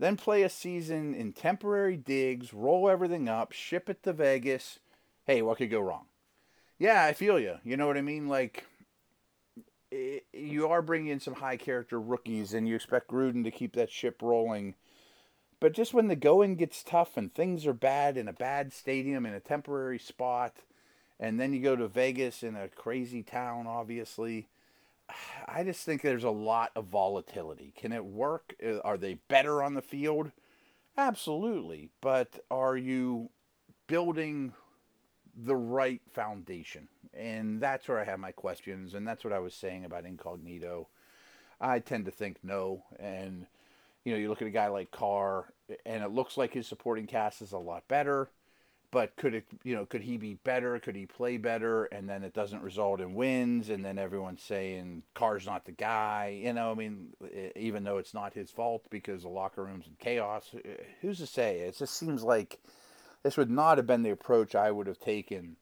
Then 0.00 0.16
play 0.16 0.42
a 0.42 0.48
season 0.48 1.14
in 1.14 1.32
temporary 1.32 1.96
digs, 1.96 2.52
roll 2.52 2.88
everything 2.88 3.28
up, 3.28 3.52
ship 3.52 3.88
it 3.88 4.02
to 4.02 4.12
Vegas. 4.12 4.80
Hey, 5.26 5.42
what 5.42 5.58
could 5.58 5.70
go 5.70 5.80
wrong? 5.80 6.06
Yeah, 6.78 7.04
I 7.04 7.12
feel 7.12 7.38
you. 7.38 7.58
You 7.62 7.76
know 7.76 7.86
what 7.86 7.96
I 7.96 8.02
mean? 8.02 8.28
Like 8.28 8.64
you 10.32 10.68
are 10.68 10.82
bringing 10.82 11.08
in 11.08 11.20
some 11.20 11.34
high 11.34 11.56
character 11.56 12.00
rookies, 12.00 12.54
and 12.54 12.68
you 12.68 12.74
expect 12.74 13.10
Gruden 13.10 13.44
to 13.44 13.50
keep 13.50 13.74
that 13.74 13.90
ship 13.90 14.22
rolling. 14.22 14.74
But 15.60 15.72
just 15.72 15.94
when 15.94 16.08
the 16.08 16.16
going 16.16 16.56
gets 16.56 16.82
tough 16.82 17.16
and 17.16 17.32
things 17.32 17.66
are 17.66 17.72
bad 17.72 18.16
in 18.16 18.28
a 18.28 18.32
bad 18.32 18.72
stadium 18.72 19.24
in 19.24 19.32
a 19.32 19.40
temporary 19.40 19.98
spot, 19.98 20.56
and 21.18 21.40
then 21.40 21.52
you 21.52 21.60
go 21.60 21.76
to 21.76 21.88
Vegas 21.88 22.42
in 22.42 22.56
a 22.56 22.68
crazy 22.68 23.22
town, 23.22 23.66
obviously, 23.66 24.48
I 25.46 25.64
just 25.64 25.84
think 25.84 26.02
there's 26.02 26.24
a 26.24 26.30
lot 26.30 26.70
of 26.74 26.86
volatility. 26.86 27.72
Can 27.76 27.92
it 27.92 28.04
work? 28.04 28.54
Uh, 28.64 28.78
are 28.80 28.98
they 28.98 29.18
better 29.28 29.62
on 29.62 29.74
the 29.74 29.82
field? 29.82 30.32
Absolutely. 30.96 31.90
But 32.00 32.40
are 32.50 32.76
you 32.76 33.30
building 33.86 34.54
the 35.36 35.56
right 35.56 36.00
foundation? 36.12 36.88
And 37.12 37.60
that's 37.60 37.88
where 37.88 38.00
I 38.00 38.04
have 38.04 38.18
my 38.18 38.32
questions, 38.32 38.94
and 38.94 39.06
that's 39.06 39.24
what 39.24 39.32
I 39.32 39.38
was 39.38 39.54
saying 39.54 39.84
about 39.84 40.04
incognito. 40.04 40.88
I 41.60 41.78
tend 41.78 42.04
to 42.06 42.10
think 42.10 42.38
no. 42.42 42.84
And, 42.98 43.46
you 44.04 44.12
know, 44.12 44.18
you 44.18 44.28
look 44.28 44.42
at 44.42 44.48
a 44.48 44.50
guy 44.50 44.68
like 44.68 44.90
Carr, 44.90 45.52
and 45.86 46.02
it 46.02 46.10
looks 46.10 46.36
like 46.36 46.52
his 46.52 46.66
supporting 46.66 47.06
cast 47.06 47.40
is 47.42 47.52
a 47.52 47.58
lot 47.58 47.86
better. 47.88 48.30
But 48.90 49.16
could 49.16 49.34
it, 49.34 49.44
you 49.64 49.74
know, 49.74 49.86
could 49.86 50.02
he 50.02 50.16
be 50.16 50.34
better? 50.34 50.78
Could 50.78 50.94
he 50.94 51.04
play 51.04 51.36
better? 51.36 51.86
And 51.86 52.08
then 52.08 52.22
it 52.22 52.32
doesn't 52.32 52.62
result 52.62 53.00
in 53.00 53.14
wins, 53.14 53.68
and 53.68 53.84
then 53.84 53.98
everyone's 53.98 54.42
saying 54.42 55.02
Carr's 55.14 55.46
not 55.46 55.64
the 55.64 55.72
guy. 55.72 56.40
You 56.44 56.52
know, 56.52 56.70
I 56.70 56.74
mean, 56.74 57.08
even 57.56 57.82
though 57.82 57.98
it's 57.98 58.14
not 58.14 58.34
his 58.34 58.52
fault 58.52 58.84
because 58.90 59.22
the 59.22 59.28
locker 59.28 59.64
room's 59.64 59.88
in 59.88 59.96
chaos, 59.98 60.54
who's 61.00 61.18
to 61.18 61.26
say? 61.26 61.60
It 61.60 61.76
just 61.76 61.96
seems 61.96 62.22
like 62.22 62.60
this 63.24 63.36
would 63.36 63.50
not 63.50 63.78
have 63.78 63.86
been 63.86 64.04
the 64.04 64.10
approach 64.10 64.54
I 64.54 64.70
would 64.70 64.86
have 64.86 65.00
taken 65.00 65.56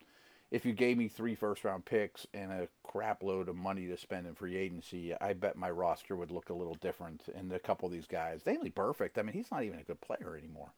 if 0.53 0.67
you 0.67 0.75
gave 0.75 0.99
me 0.99 1.09
three 1.09 1.35
first 1.35 1.65
round 1.65 1.87
picks 1.87 2.27
and 2.35 2.53
a 2.53 2.69
crap 2.85 3.23
load 3.23 3.49
of 3.49 3.57
money 3.57 3.87
to 3.87 3.97
spend 3.97 4.27
in 4.27 4.35
free 4.35 4.57
agency, 4.57 5.15
I 5.19 5.33
bet 5.33 5.57
my 5.57 5.71
roster 5.71 6.15
would 6.15 6.31
look 6.31 6.51
a 6.51 6.55
little 6.55 6.75
different. 6.75 7.23
And 7.35 7.51
a 7.53 7.59
couple 7.59 7.87
of 7.87 7.93
these 7.93 8.07
guys, 8.07 8.43
Daily 8.43 8.69
Perfect, 8.69 9.17
I 9.17 9.23
mean, 9.23 9.33
he's 9.33 9.51
not 9.51 9.65
even 9.65 9.79
a 9.79 9.83
good 9.83 10.03
player 10.03 10.37
anymore. 10.37 10.75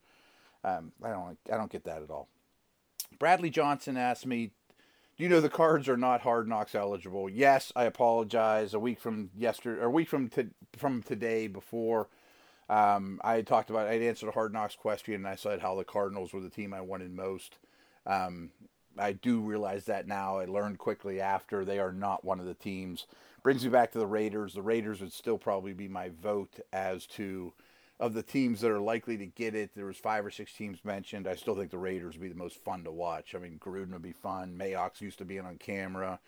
Um, 0.62 0.92
I 1.02 1.10
don't, 1.10 1.36
I 1.52 1.56
don't 1.56 1.72
get 1.72 1.84
that 1.84 2.02
at 2.02 2.10
all. 2.10 2.28
Bradley 3.18 3.50
Johnson 3.50 3.96
asked 3.96 4.26
me, 4.26 4.52
"Do 5.16 5.24
you 5.24 5.28
know 5.28 5.40
the 5.40 5.48
cards 5.48 5.88
are 5.88 5.96
not 5.96 6.22
hard 6.22 6.48
knocks 6.48 6.74
eligible?" 6.76 7.28
Yes, 7.28 7.72
I 7.74 7.84
apologize. 7.84 8.74
A 8.74 8.78
week 8.78 9.00
from 9.00 9.30
yesterday, 9.36 9.80
or 9.80 9.86
a 9.86 9.90
week 9.90 10.08
from 10.08 10.28
to, 10.30 10.50
from 10.76 11.02
today, 11.02 11.48
before 11.48 12.08
um, 12.68 13.20
I 13.22 13.42
talked 13.42 13.70
about, 13.70 13.88
I'd 13.88 14.02
answered 14.02 14.28
a 14.28 14.32
hard 14.32 14.52
knocks 14.52 14.76
question, 14.76 15.14
and 15.14 15.26
I 15.26 15.36
said 15.36 15.60
how 15.60 15.74
the 15.74 15.84
Cardinals 15.84 16.32
were 16.32 16.40
the 16.40 16.48
team 16.48 16.72
I 16.72 16.80
wanted 16.80 17.12
most. 17.14 17.56
Um, 18.06 18.50
I 18.98 19.12
do 19.12 19.40
realize 19.40 19.86
that 19.86 20.06
now. 20.06 20.38
I 20.38 20.44
learned 20.44 20.78
quickly 20.78 21.20
after 21.20 21.64
they 21.64 21.78
are 21.78 21.92
not 21.92 22.24
one 22.24 22.40
of 22.40 22.46
the 22.46 22.54
teams. 22.54 23.06
Brings 23.42 23.64
me 23.64 23.70
back 23.70 23.92
to 23.92 23.98
the 23.98 24.06
Raiders. 24.06 24.54
The 24.54 24.62
Raiders 24.62 25.00
would 25.00 25.12
still 25.12 25.38
probably 25.38 25.72
be 25.72 25.88
my 25.88 26.10
vote 26.22 26.60
as 26.72 27.06
to 27.08 27.52
of 28.00 28.14
the 28.14 28.22
teams 28.22 28.60
that 28.60 28.70
are 28.70 28.80
likely 28.80 29.16
to 29.16 29.26
get 29.26 29.54
it. 29.54 29.74
There 29.74 29.86
was 29.86 29.96
five 29.96 30.26
or 30.26 30.30
six 30.30 30.52
teams 30.52 30.84
mentioned. 30.84 31.28
I 31.28 31.36
still 31.36 31.54
think 31.54 31.70
the 31.70 31.78
Raiders 31.78 32.14
would 32.14 32.22
be 32.22 32.28
the 32.28 32.34
most 32.34 32.62
fun 32.64 32.84
to 32.84 32.90
watch. 32.90 33.34
I 33.34 33.38
mean, 33.38 33.58
Gruden 33.58 33.92
would 33.92 34.02
be 34.02 34.12
fun. 34.12 34.56
Mayock's 34.58 35.00
used 35.00 35.18
to 35.18 35.24
being 35.24 35.44
on 35.44 35.58
camera. 35.58 36.18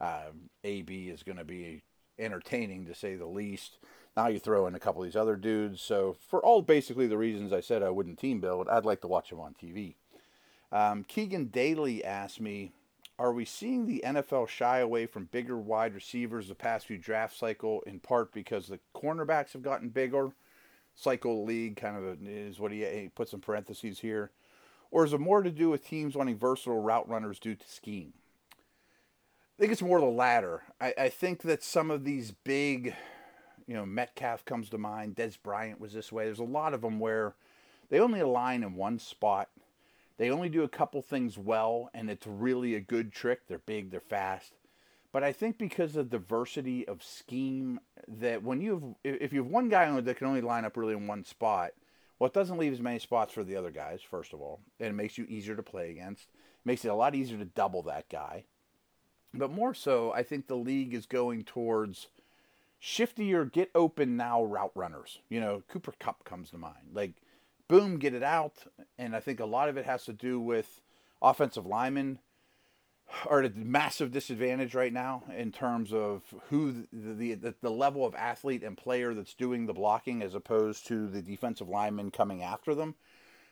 Uh, 0.00 0.30
AB 0.62 1.08
is 1.08 1.22
going 1.22 1.38
to 1.38 1.44
be 1.44 1.82
entertaining 2.18 2.86
to 2.86 2.94
say 2.94 3.16
the 3.16 3.26
least. 3.26 3.78
Now 4.16 4.28
you 4.28 4.38
throw 4.38 4.66
in 4.66 4.74
a 4.74 4.80
couple 4.80 5.02
of 5.02 5.06
these 5.06 5.16
other 5.16 5.36
dudes. 5.36 5.82
So 5.82 6.16
for 6.28 6.40
all 6.40 6.62
basically 6.62 7.06
the 7.06 7.18
reasons 7.18 7.52
I 7.52 7.60
said 7.60 7.82
I 7.82 7.90
wouldn't 7.90 8.18
team 8.18 8.40
build, 8.40 8.68
I'd 8.68 8.86
like 8.86 9.02
to 9.02 9.08
watch 9.08 9.30
them 9.30 9.40
on 9.40 9.54
TV. 9.54 9.94
Um, 10.72 11.04
Keegan 11.04 11.46
Daly 11.46 12.04
asked 12.04 12.40
me, 12.40 12.72
"Are 13.18 13.32
we 13.32 13.44
seeing 13.44 13.86
the 13.86 14.02
NFL 14.04 14.48
shy 14.48 14.78
away 14.78 15.06
from 15.06 15.26
bigger 15.26 15.58
wide 15.58 15.94
receivers 15.94 16.48
the 16.48 16.54
past 16.54 16.86
few 16.86 16.98
draft 16.98 17.36
cycle 17.36 17.82
in 17.82 18.00
part 18.00 18.32
because 18.32 18.66
the 18.66 18.80
cornerbacks 18.94 19.52
have 19.52 19.62
gotten 19.62 19.90
bigger?" 19.90 20.32
Cycle 20.98 21.44
league 21.44 21.76
kind 21.76 21.96
of 21.96 22.26
is 22.26 22.58
what 22.58 22.72
he, 22.72 22.82
he 22.86 23.10
puts 23.14 23.34
in 23.34 23.40
parentheses 23.40 24.00
here, 24.00 24.30
or 24.90 25.04
is 25.04 25.12
it 25.12 25.20
more 25.20 25.42
to 25.42 25.50
do 25.50 25.68
with 25.68 25.86
teams 25.86 26.16
wanting 26.16 26.38
versatile 26.38 26.80
route 26.80 27.06
runners 27.06 27.38
due 27.38 27.54
to 27.54 27.68
scheme? 27.68 28.14
I 29.58 29.60
think 29.60 29.72
it's 29.72 29.82
more 29.82 30.00
the 30.00 30.06
latter. 30.06 30.62
I, 30.80 30.94
I 30.98 31.08
think 31.10 31.42
that 31.42 31.62
some 31.62 31.90
of 31.90 32.04
these 32.04 32.30
big, 32.30 32.94
you 33.66 33.74
know, 33.74 33.86
Metcalf 33.86 34.44
comes 34.44 34.70
to 34.70 34.78
mind. 34.78 35.16
Dez 35.16 35.36
Bryant 35.42 35.80
was 35.80 35.92
this 35.92 36.12
way. 36.12 36.24
There's 36.24 36.38
a 36.38 36.44
lot 36.44 36.74
of 36.74 36.82
them 36.82 36.98
where 36.98 37.34
they 37.88 38.00
only 38.00 38.20
align 38.20 38.62
in 38.62 38.74
one 38.74 38.98
spot 38.98 39.48
they 40.18 40.30
only 40.30 40.48
do 40.48 40.62
a 40.62 40.68
couple 40.68 41.02
things 41.02 41.36
well, 41.36 41.90
and 41.92 42.08
it's 42.08 42.26
really 42.26 42.74
a 42.74 42.80
good 42.80 43.12
trick. 43.12 43.46
They're 43.46 43.58
big, 43.58 43.90
they're 43.90 44.00
fast. 44.00 44.52
But 45.12 45.22
I 45.22 45.32
think 45.32 45.58
because 45.58 45.96
of 45.96 46.10
diversity 46.10 46.86
of 46.88 47.02
scheme, 47.02 47.80
that 48.08 48.42
when 48.42 48.60
you 48.60 48.96
have, 49.04 49.20
if 49.20 49.32
you 49.32 49.42
have 49.42 49.50
one 49.50 49.68
guy 49.68 50.00
that 50.00 50.16
can 50.16 50.26
only 50.26 50.40
line 50.40 50.64
up 50.64 50.76
really 50.76 50.94
in 50.94 51.06
one 51.06 51.24
spot, 51.24 51.72
well, 52.18 52.28
it 52.28 52.34
doesn't 52.34 52.58
leave 52.58 52.72
as 52.72 52.80
many 52.80 52.98
spots 52.98 53.32
for 53.32 53.44
the 53.44 53.56
other 53.56 53.70
guys, 53.70 54.00
first 54.02 54.32
of 54.32 54.40
all. 54.40 54.60
And 54.80 54.88
it 54.88 54.94
makes 54.94 55.18
you 55.18 55.26
easier 55.28 55.54
to 55.54 55.62
play 55.62 55.90
against. 55.90 56.24
It 56.24 56.66
makes 56.66 56.84
it 56.84 56.88
a 56.88 56.94
lot 56.94 57.14
easier 57.14 57.38
to 57.38 57.44
double 57.44 57.82
that 57.82 58.08
guy. 58.08 58.44
But 59.34 59.50
more 59.50 59.74
so, 59.74 60.12
I 60.12 60.22
think 60.22 60.46
the 60.46 60.56
league 60.56 60.94
is 60.94 61.04
going 61.04 61.44
towards 61.44 62.08
shiftier, 62.80 63.50
get 63.50 63.70
open 63.74 64.16
now 64.16 64.42
route 64.42 64.72
runners. 64.74 65.20
You 65.28 65.40
know, 65.40 65.62
Cooper 65.68 65.94
Kupp 65.98 66.24
comes 66.24 66.50
to 66.50 66.58
mind. 66.58 66.92
Like, 66.92 67.12
boom, 67.68 67.98
get 67.98 68.14
it 68.14 68.22
out. 68.22 68.54
And 68.98 69.14
I 69.14 69.20
think 69.20 69.40
a 69.40 69.46
lot 69.46 69.68
of 69.68 69.76
it 69.76 69.86
has 69.86 70.04
to 70.04 70.12
do 70.12 70.40
with 70.40 70.80
offensive 71.22 71.66
linemen 71.66 72.18
are 73.26 73.40
at 73.40 73.52
a 73.52 73.56
massive 73.56 74.10
disadvantage 74.10 74.74
right 74.74 74.92
now 74.92 75.22
in 75.36 75.52
terms 75.52 75.92
of 75.92 76.22
who 76.50 76.86
the, 76.92 77.34
the, 77.34 77.54
the 77.62 77.70
level 77.70 78.04
of 78.04 78.14
athlete 78.14 78.62
and 78.62 78.76
player 78.76 79.14
that's 79.14 79.34
doing 79.34 79.66
the 79.66 79.72
blocking 79.72 80.22
as 80.22 80.34
opposed 80.34 80.86
to 80.86 81.06
the 81.06 81.22
defensive 81.22 81.68
linemen 81.68 82.10
coming 82.10 82.42
after 82.42 82.74
them. 82.74 82.94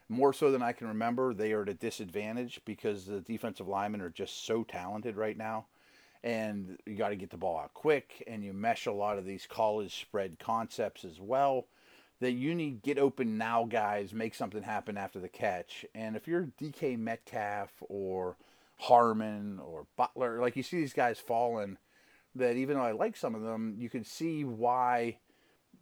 More 0.08 0.32
so 0.32 0.50
than 0.50 0.60
I 0.60 0.72
can 0.72 0.88
remember, 0.88 1.32
they 1.32 1.52
are 1.52 1.62
at 1.62 1.68
a 1.68 1.74
disadvantage 1.74 2.60
because 2.64 3.06
the 3.06 3.20
defensive 3.20 3.68
linemen 3.68 4.02
are 4.02 4.10
just 4.10 4.44
so 4.44 4.62
talented 4.64 5.16
right 5.16 5.36
now. 5.36 5.66
And 6.24 6.78
you 6.86 6.96
got 6.96 7.10
to 7.10 7.16
get 7.16 7.30
the 7.30 7.36
ball 7.36 7.58
out 7.58 7.74
quick, 7.74 8.24
and 8.26 8.42
you 8.42 8.54
mesh 8.54 8.86
a 8.86 8.92
lot 8.92 9.18
of 9.18 9.26
these 9.26 9.46
college 9.46 10.00
spread 10.00 10.38
concepts 10.38 11.04
as 11.04 11.20
well. 11.20 11.66
That 12.20 12.32
you 12.32 12.54
need 12.54 12.82
get 12.82 12.98
open 12.98 13.36
now, 13.36 13.64
guys, 13.64 14.14
make 14.14 14.34
something 14.34 14.62
happen 14.62 14.96
after 14.96 15.20
the 15.20 15.28
catch. 15.28 15.84
And 15.94 16.16
if 16.16 16.26
you're 16.26 16.48
DK 16.58 16.98
Metcalf 16.98 17.70
or 17.80 18.36
Harmon 18.78 19.60
or 19.62 19.86
Butler, 19.96 20.40
like 20.40 20.56
you 20.56 20.62
see 20.62 20.78
these 20.78 20.94
guys 20.94 21.18
falling, 21.18 21.76
that 22.34 22.56
even 22.56 22.76
though 22.76 22.84
I 22.84 22.92
like 22.92 23.16
some 23.16 23.34
of 23.34 23.42
them, 23.42 23.74
you 23.78 23.90
can 23.90 24.04
see 24.04 24.44
why 24.44 25.18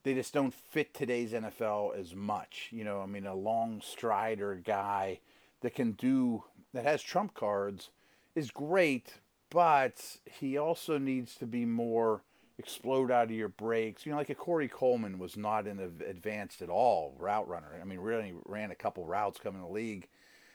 they 0.03 0.15
just 0.15 0.35
don't 0.35 0.53
fit 0.53 0.93
today's 0.93 1.33
NFL 1.33 1.97
as 1.97 2.17
much. 2.17 2.71
You 2.73 2.83
know, 2.83 3.01
I 3.01 3.07
mean, 3.07 3.27
a 3.27 3.35
long 3.35 3.81
strider 3.81 4.57
guy 4.57 5.21
that 5.61 5.77
can 5.77 5.93
do 5.93 6.43
that 6.73 6.85
has 6.85 7.03
trump 7.03 7.35
cards 7.35 7.91
is 8.35 8.51
great, 8.51 9.21
but 9.53 10.19
he 10.25 10.57
also 10.57 10.99
needs 10.99 11.35
to 11.37 11.47
be 11.47 11.65
more 11.65 12.23
explode 12.59 13.11
out 13.11 13.25
of 13.25 13.31
your 13.33 13.49
breaks. 13.49 14.07
You 14.07 14.13
know, 14.13 14.19
like 14.19 14.31
a 14.31 14.35
Corey 14.35 14.69
Coleman 14.69 15.19
was 15.19 15.37
not 15.37 15.67
an 15.67 15.79
advanced 16.07 16.63
at 16.63 16.69
all 16.69 17.15
route 17.19 17.49
runner. 17.49 17.79
I 17.81 17.85
mean, 17.85 18.01
really 18.01 18.35
ran 18.47 18.71
a 18.71 18.77
couple 18.77 19.05
routes 19.05 19.39
coming 19.39 19.61
to 19.61 19.67
the 19.67 19.73
league, 19.73 20.09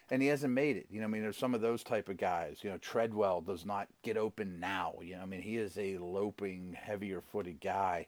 and 0.10 0.22
he 0.22 0.28
hasn't 0.30 0.54
made 0.54 0.78
it. 0.78 0.88
You 0.90 1.00
know, 1.00 1.06
I 1.06 1.10
mean, 1.10 1.22
there's 1.22 1.38
some 1.38 1.54
of 1.54 1.62
those 1.62 1.84
type 1.84 2.10
of 2.10 2.18
guys. 2.18 2.60
You 2.64 2.72
know, 2.72 2.78
Treadwell 2.78 3.42
does 3.42 3.66
not 3.66 3.88
get 4.04 4.18
open 4.18 4.60
now. 4.60 4.96
You 5.02 5.16
know, 5.16 5.22
I 5.22 5.26
mean, 5.26 5.42
he 5.42 5.58
is 5.58 5.78
a 5.78 5.98
loping, 5.98 6.76
heavier 6.80 7.22
footed 7.22 7.60
guy 7.62 8.08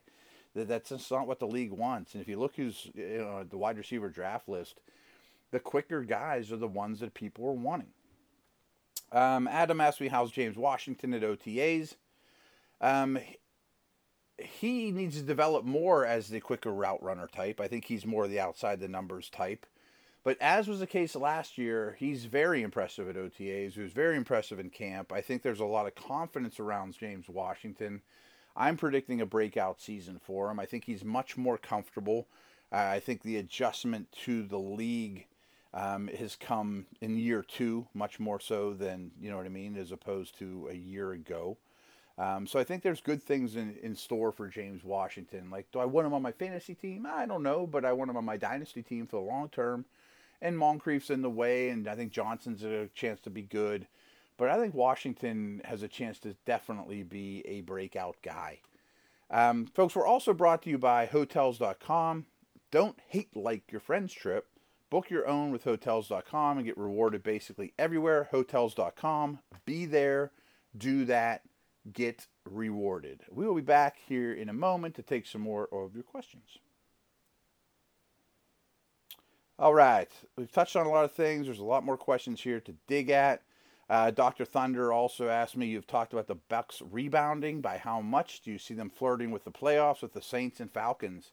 that's 0.54 0.88
just 0.88 1.10
not 1.10 1.26
what 1.26 1.38
the 1.38 1.46
league 1.46 1.72
wants. 1.72 2.14
And 2.14 2.22
if 2.22 2.28
you 2.28 2.38
look 2.38 2.56
who's 2.56 2.90
you 2.94 3.18
know 3.18 3.44
the 3.48 3.56
wide 3.56 3.78
receiver 3.78 4.08
draft 4.08 4.48
list, 4.48 4.80
the 5.50 5.60
quicker 5.60 6.02
guys 6.02 6.50
are 6.50 6.56
the 6.56 6.68
ones 6.68 7.00
that 7.00 7.14
people 7.14 7.46
are 7.46 7.52
wanting. 7.52 7.90
Um, 9.12 9.48
Adam 9.48 9.80
asked 9.80 10.00
me 10.00 10.08
how's 10.08 10.30
James 10.30 10.56
Washington 10.56 11.14
at 11.14 11.22
OTAs. 11.22 11.96
Um, 12.80 13.18
he 14.38 14.90
needs 14.90 15.16
to 15.16 15.22
develop 15.22 15.64
more 15.64 16.06
as 16.06 16.28
the 16.28 16.40
quicker 16.40 16.72
route 16.72 17.02
runner 17.02 17.26
type. 17.26 17.60
I 17.60 17.68
think 17.68 17.84
he's 17.84 18.06
more 18.06 18.26
the 18.26 18.40
outside 18.40 18.80
the 18.80 18.88
numbers 18.88 19.28
type. 19.28 19.66
But 20.22 20.36
as 20.40 20.68
was 20.68 20.80
the 20.80 20.86
case 20.86 21.16
last 21.16 21.56
year, 21.56 21.96
he's 21.98 22.26
very 22.26 22.62
impressive 22.62 23.08
at 23.08 23.16
OTAs. 23.16 23.72
He 23.72 23.80
was 23.80 23.92
very 23.92 24.16
impressive 24.16 24.60
in 24.60 24.70
camp. 24.70 25.12
I 25.12 25.22
think 25.22 25.42
there's 25.42 25.60
a 25.60 25.64
lot 25.64 25.86
of 25.86 25.94
confidence 25.94 26.60
around 26.60 26.98
James 26.98 27.28
Washington. 27.28 28.02
I'm 28.54 28.76
predicting 28.76 29.20
a 29.20 29.26
breakout 29.26 29.80
season 29.80 30.20
for 30.22 30.50
him. 30.50 30.60
I 30.60 30.66
think 30.66 30.84
he's 30.84 31.04
much 31.04 31.38
more 31.38 31.56
comfortable. 31.56 32.28
Uh, 32.70 32.76
I 32.76 33.00
think 33.00 33.22
the 33.22 33.38
adjustment 33.38 34.12
to 34.24 34.42
the 34.42 34.58
league 34.58 35.26
um, 35.72 36.08
has 36.08 36.36
come 36.36 36.86
in 37.00 37.16
year 37.16 37.42
two, 37.42 37.86
much 37.94 38.18
more 38.18 38.40
so 38.40 38.74
than, 38.74 39.12
you 39.20 39.30
know 39.30 39.36
what 39.36 39.46
I 39.46 39.50
mean, 39.50 39.76
as 39.76 39.92
opposed 39.92 40.38
to 40.38 40.68
a 40.70 40.74
year 40.74 41.12
ago. 41.12 41.56
Um, 42.18 42.46
so 42.46 42.58
I 42.58 42.64
think 42.64 42.82
there's 42.82 43.00
good 43.00 43.22
things 43.22 43.56
in, 43.56 43.76
in 43.82 43.94
store 43.94 44.30
for 44.30 44.48
James 44.48 44.84
Washington. 44.84 45.50
Like, 45.50 45.70
do 45.72 45.78
I 45.78 45.86
want 45.86 46.06
him 46.06 46.12
on 46.12 46.22
my 46.22 46.32
fantasy 46.32 46.74
team? 46.74 47.06
I 47.06 47.24
don't 47.24 47.42
know, 47.42 47.66
but 47.66 47.84
I 47.84 47.92
want 47.92 48.10
him 48.10 48.16
on 48.16 48.24
my 48.24 48.36
dynasty 48.36 48.82
team 48.82 49.06
for 49.06 49.16
the 49.16 49.26
long 49.26 49.48
term. 49.48 49.86
And 50.42 50.56
Moncrief's 50.56 51.10
in 51.10 51.22
the 51.22 51.30
way, 51.30 51.68
and 51.68 51.86
I 51.88 51.94
think 51.94 52.12
Johnson's 52.12 52.62
a 52.62 52.88
chance 52.94 53.20
to 53.20 53.30
be 53.30 53.42
good. 53.42 53.86
But 54.36 54.50
I 54.50 54.58
think 54.58 54.74
Washington 54.74 55.60
has 55.64 55.82
a 55.82 55.88
chance 55.88 56.18
to 56.20 56.34
definitely 56.46 57.02
be 57.02 57.42
a 57.46 57.60
breakout 57.60 58.16
guy. 58.22 58.60
Um, 59.30 59.66
folks, 59.66 59.94
we're 59.94 60.06
also 60.06 60.32
brought 60.32 60.62
to 60.62 60.70
you 60.70 60.78
by 60.78 61.06
Hotels.com. 61.06 62.26
Don't 62.70 62.98
hate 63.08 63.36
like 63.36 63.70
your 63.70 63.80
friend's 63.80 64.12
trip. 64.12 64.46
Book 64.90 65.08
your 65.08 65.28
own 65.28 65.52
with 65.52 65.64
Hotels.com 65.64 66.58
and 66.58 66.66
get 66.66 66.76
rewarded 66.76 67.22
basically 67.22 67.72
everywhere. 67.78 68.28
Hotels.com. 68.32 69.38
Be 69.64 69.86
there, 69.86 70.32
do 70.76 71.04
that, 71.04 71.42
get 71.92 72.26
rewarded. 72.44 73.22
We 73.30 73.46
will 73.46 73.54
be 73.54 73.60
back 73.60 73.96
here 74.06 74.32
in 74.32 74.48
a 74.48 74.52
moment 74.52 74.96
to 74.96 75.02
take 75.02 75.26
some 75.26 75.42
more 75.42 75.68
of 75.72 75.94
your 75.94 76.02
questions. 76.02 76.58
All 79.60 79.74
right, 79.74 80.10
we've 80.36 80.50
touched 80.50 80.74
on 80.74 80.86
a 80.86 80.90
lot 80.90 81.04
of 81.04 81.12
things. 81.12 81.46
There's 81.46 81.58
a 81.58 81.64
lot 81.64 81.84
more 81.84 81.98
questions 81.98 82.40
here 82.40 82.60
to 82.60 82.74
dig 82.88 83.10
at. 83.10 83.42
Uh, 83.90 84.10
Dr. 84.10 84.44
Thunder 84.44 84.92
also 84.92 85.28
asked 85.28 85.56
me, 85.56 85.66
you've 85.66 85.86
talked 85.86 86.12
about 86.12 86.28
the 86.28 86.36
Bucks 86.36 86.80
rebounding. 86.90 87.60
By 87.60 87.76
how 87.76 88.00
much 88.00 88.40
do 88.40 88.50
you 88.50 88.58
see 88.58 88.74
them 88.74 88.88
flirting 88.88 89.30
with 89.30 89.44
the 89.44 89.50
playoffs 89.50 90.00
with 90.00 90.14
the 90.14 90.22
Saints 90.22 90.60
and 90.60 90.70
Falcons? 90.70 91.32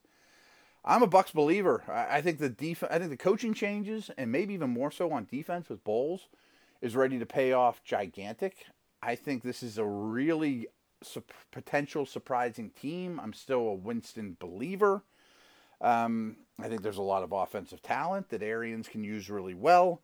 I'm 0.88 1.04
a 1.04 1.08
Bucks 1.08 1.32
believer. 1.32 1.84
I, 1.89 2.21
think 2.21 2.39
the 2.39 2.47
def- 2.47 2.86
I 2.86 2.97
think 2.97 3.10
the 3.10 3.17
coaching 3.17 3.54
changes, 3.54 4.10
and 4.17 4.32
maybe 4.32 4.54
even 4.54 4.69
more 4.69 4.89
so 4.89 5.12
on 5.12 5.28
defense 5.30 5.67
with 5.67 5.84
Bowles, 5.84 6.30
is 6.82 6.95
ready 6.95 7.19
to 7.19 7.26
pay 7.26 7.52
off 7.52 7.84
gigantic. 7.84 8.67
I 9.04 9.15
think 9.15 9.43
this 9.43 9.62
is 9.62 9.78
a 9.78 9.86
really 9.86 10.67
su- 11.04 11.26
potential 11.52 12.06
surprising 12.06 12.69
team. 12.69 13.19
I'm 13.21 13.34
still 13.34 13.67
a 13.67 13.73
Winston 13.73 14.38
believer. 14.39 15.04
Um, 15.82 16.38
I 16.58 16.69
think 16.69 16.84
there's 16.84 16.97
a 16.97 17.02
lot 17.02 17.23
of 17.23 17.34
offensive 17.34 17.82
talent 17.82 18.30
that 18.30 18.41
Arians 18.41 18.88
can 18.88 19.04
use 19.04 19.30
really 19.30 19.56
well. 19.56 20.04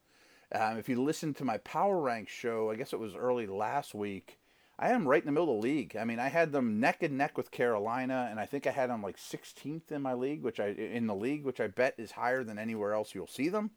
Um, 0.54 0.78
if 0.78 0.89
you 0.89 1.02
listen 1.02 1.34
to 1.36 1.46
my 1.46 1.60
Power 1.60 1.98
Rank 1.98 2.28
show, 2.28 2.69
I 2.69 2.76
guess 2.76 2.91
it 2.91 3.00
was 3.00 3.15
early 3.15 3.48
last 3.48 3.96
week, 3.96 4.38
I 4.80 4.90
am 4.90 5.08
right 5.08 5.22
in 5.22 5.28
the 5.28 5.32
middle 5.32 5.56
of 5.56 5.62
the 5.62 5.68
league. 5.68 5.96
I 5.96 6.04
mean, 6.04 6.20
I 6.20 6.30
had 6.30 6.52
them 6.52 6.80
neck 6.80 7.04
and 7.04 7.18
neck 7.18 7.38
with 7.38 7.52
Carolina, 7.52 8.28
and 8.30 8.40
I 8.40 8.46
think 8.46 8.66
I 8.66 8.72
had 8.72 8.90
them 8.90 9.04
like 9.04 9.18
16th 9.18 9.92
in 9.92 10.02
my 10.02 10.14
league, 10.14 10.42
which 10.42 10.60
I 10.60 10.70
in 10.70 11.08
the 11.08 11.16
league, 11.16 11.44
which 11.44 11.60
I 11.60 11.68
bet 11.68 11.96
is 11.98 12.12
higher 12.12 12.44
than 12.44 12.58
anywhere 12.58 12.94
else 12.94 13.14
you'll 13.14 13.28
see 13.28 13.50
them. 13.50 13.72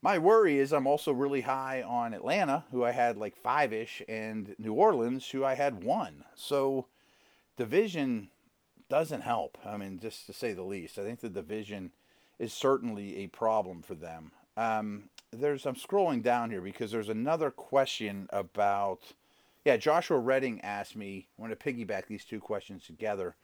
My 0.00 0.18
worry 0.18 0.58
is 0.58 0.72
I'm 0.72 0.86
also 0.86 1.12
really 1.12 1.42
high 1.42 1.82
on 1.82 2.14
Atlanta, 2.14 2.64
who 2.70 2.84
I 2.84 2.92
had 2.92 3.16
like 3.16 3.36
five 3.36 3.72
ish, 3.72 4.02
and 4.08 4.54
New 4.58 4.74
Orleans, 4.74 5.30
who 5.30 5.44
I 5.44 5.54
had 5.54 5.84
one. 5.84 6.24
So 6.34 6.86
division 7.56 8.28
doesn't 8.88 9.22
help. 9.22 9.58
I 9.64 9.76
mean, 9.76 9.98
just 10.00 10.26
to 10.26 10.32
say 10.32 10.52
the 10.52 10.62
least, 10.62 10.98
I 10.98 11.04
think 11.04 11.20
the 11.20 11.28
division 11.28 11.92
is 12.38 12.52
certainly 12.52 13.16
a 13.18 13.28
problem 13.28 13.82
for 13.82 13.94
them. 13.94 14.32
Um, 14.56 15.04
there's 15.32 15.66
I'm 15.66 15.76
scrolling 15.76 16.22
down 16.22 16.50
here 16.50 16.60
because 16.60 16.90
there's 16.90 17.08
another 17.08 17.50
question 17.50 18.28
about 18.30 19.12
yeah 19.64 19.76
Joshua 19.76 20.18
Redding 20.18 20.60
asked 20.62 20.96
me 20.96 21.28
I 21.38 21.42
want 21.42 21.58
to 21.58 21.72
piggyback 21.72 22.06
these 22.06 22.24
two 22.24 22.40
questions 22.40 22.84
together. 22.86 23.36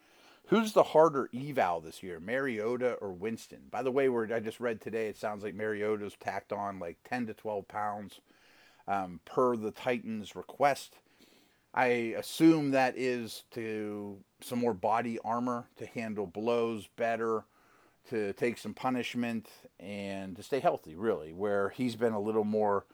Who's 0.47 0.73
the 0.73 0.83
harder 0.83 1.29
eval 1.35 1.79
this 1.79 2.01
year, 2.01 2.19
Mariota 2.19 2.93
or 2.93 3.11
Winston? 3.13 3.67
By 3.69 3.83
the 3.83 3.91
way, 3.91 4.09
I 4.33 4.39
just 4.39 4.59
read 4.59 4.81
today, 4.81 5.07
it 5.07 5.17
sounds 5.17 5.43
like 5.43 5.53
Mariota's 5.53 6.15
tacked 6.19 6.51
on 6.51 6.79
like 6.79 6.97
10 7.07 7.27
to 7.27 7.35
12 7.35 7.67
pounds 7.67 8.19
um, 8.87 9.19
per 9.25 9.55
the 9.55 9.69
Titans' 9.69 10.35
request. 10.35 10.95
I 11.73 11.85
assume 12.17 12.71
that 12.71 12.97
is 12.97 13.43
to 13.51 14.17
some 14.41 14.57
more 14.57 14.73
body 14.73 15.19
armor 15.23 15.67
to 15.77 15.85
handle 15.85 16.25
blows 16.25 16.87
better 16.95 17.45
to 18.09 18.33
take 18.33 18.57
some 18.57 18.73
punishment 18.73 19.47
and 19.79 20.35
to 20.35 20.41
stay 20.41 20.59
healthy, 20.59 20.95
really. 20.95 21.31
Where 21.31 21.69
he's 21.69 21.95
been 21.95 22.13
a 22.13 22.19
little 22.19 22.43
more 22.43 22.85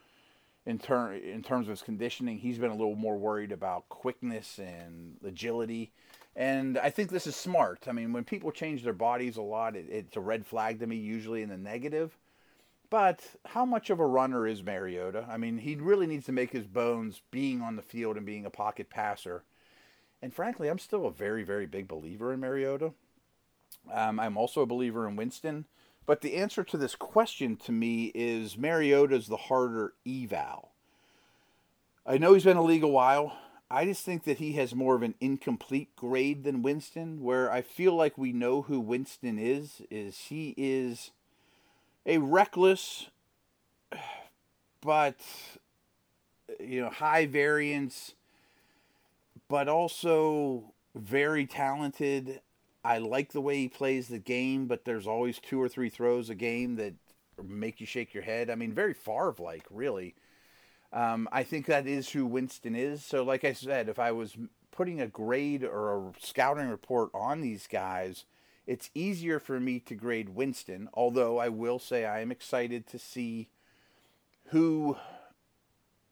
in 0.65 0.80
ter- 0.80 1.13
in 1.13 1.43
terms 1.43 1.67
of 1.67 1.71
his 1.71 1.82
conditioning, 1.82 2.39
he's 2.39 2.58
been 2.58 2.71
a 2.71 2.75
little 2.75 2.95
more 2.95 3.17
worried 3.17 3.51
about 3.51 3.88
quickness 3.89 4.60
and 4.60 5.17
agility. 5.23 5.91
And 6.36 6.78
I 6.78 6.89
think 6.89 7.12
this 7.12 7.28
is 7.28 7.36
smart. 7.36 7.88
I 7.88 7.91
mean, 7.91 8.12
when 8.12 8.23
people 8.23 8.51
change 8.51 8.84
their 8.84 8.93
bodies 8.93 9.38
a 9.38 9.41
lot, 9.41 9.75
it, 9.75 9.86
it's 9.89 10.17
a 10.17 10.21
red 10.21 10.45
flag 10.45 10.80
to 10.80 10.88
me, 10.88 10.97
usually 10.97 11.41
in 11.41 11.49
the 11.49 11.58
negative. 11.58 12.17
But 12.89 13.23
how 13.45 13.65
much 13.65 13.89
of 13.89 13.99
a 13.99 14.06
runner 14.06 14.45
is 14.45 14.63
Mariota? 14.63 15.25
I 15.30 15.38
mean, 15.38 15.58
he 15.58 15.75
really 15.75 16.08
needs 16.08 16.25
to 16.25 16.32
make 16.32 16.51
his 16.51 16.67
bones 16.67 17.21
being 17.32 17.62
on 17.62 17.75
the 17.75 17.82
field 17.82 18.17
and 18.17 18.25
being 18.25 18.45
a 18.45 18.49
pocket 18.49 18.89
passer. 18.89 19.43
And 20.21 20.34
frankly, 20.34 20.69
I'm 20.69 20.80
still 20.80 21.06
a 21.06 21.12
very, 21.12 21.43
very 21.43 21.65
big 21.65 21.88
believer 21.88 22.34
in 22.34 22.39
Mariota. 22.39 22.93
Um, 23.91 24.19
I'm 24.19 24.38
also 24.38 24.62
a 24.62 24.67
believer 24.67 25.08
in 25.08 25.15
Winston. 25.15 25.65
But 26.05 26.21
the 26.21 26.35
answer 26.35 26.63
to 26.63 26.77
this 26.77 26.95
question 26.95 27.55
to 27.57 27.71
me 27.71 28.11
is 28.13 28.57
Mariota's 28.57 29.27
the 29.27 29.37
harder 29.37 29.93
eval. 30.07 30.71
I 32.05 32.17
know 32.17 32.33
he's 32.33 32.43
been 32.43 32.57
the 32.57 32.63
league 32.63 32.83
a 32.83 32.87
while. 32.87 33.35
I 33.71 33.85
just 33.85 34.05
think 34.05 34.25
that 34.25 34.37
he 34.37 34.53
has 34.53 34.75
more 34.75 34.95
of 34.95 35.01
an 35.01 35.15
incomplete 35.19 35.95
grade 35.95 36.43
than 36.43 36.61
Winston, 36.61 37.23
where 37.23 37.51
I 37.51 37.61
feel 37.61 37.95
like 37.95 38.17
we 38.17 38.31
know 38.31 38.61
who 38.61 38.79
Winston 38.79 39.39
is. 39.39 39.81
Is 39.89 40.17
he 40.29 40.53
is 40.55 41.09
a 42.05 42.19
reckless, 42.19 43.09
but 44.81 45.19
you 46.59 46.81
know, 46.81 46.89
high 46.89 47.25
variance, 47.25 48.13
but 49.47 49.67
also 49.67 50.73
very 50.93 51.47
talented 51.47 52.41
I 52.86 53.00
like 53.00 53.32
the 53.32 53.41
way 53.41 53.58
he 53.58 53.67
plays 53.67 54.08
the 54.08 54.19
game, 54.19 54.67
but 54.67 54.86
there's 54.86 55.08
always 55.08 55.39
two 55.39 55.60
or 55.60 55.67
three 55.67 55.89
throws 55.89 56.30
a 56.30 56.36
game 56.36 56.76
that 56.76 56.93
make 57.43 57.82
you 57.82 57.88
shake 57.88 58.13
your 58.13 58.21
head. 58.21 58.52
I 58.52 58.56
mean, 58.56 58.74
very 58.74 58.93
Favre 58.93 59.34
like, 59.39 59.65
really. 59.71 60.13
Um, 60.93 61.28
I 61.32 61.41
think 61.43 61.65
that 61.65 61.88
is 61.88 62.10
who 62.10 62.28
Winston 62.28 62.76
is. 62.76 63.04
So, 63.04 63.24
like 63.24 63.43
I 63.43 63.54
said, 63.54 63.89
if 63.89 63.98
I 63.98 64.12
was 64.12 64.38
putting 64.71 65.02
a 65.02 65.08
grade 65.08 65.63
or 65.63 65.98
a 65.98 66.12
scouting 66.19 66.69
report 66.69 67.10
on 67.15 67.41
these 67.41 67.65
guys, 67.65 68.26
it's 68.67 68.91
easier 68.93 69.39
for 69.39 69.60
me 69.60 69.80
to 69.80 69.95
grade 69.95 70.30
Winston. 70.30 70.88
Although 70.93 71.39
I 71.39 71.50
will 71.50 71.80
say 71.80 72.06
I 72.06 72.21
am 72.21 72.32
excited 72.32 72.86
to 72.88 73.00
see 73.00 73.50
who, 74.50 74.95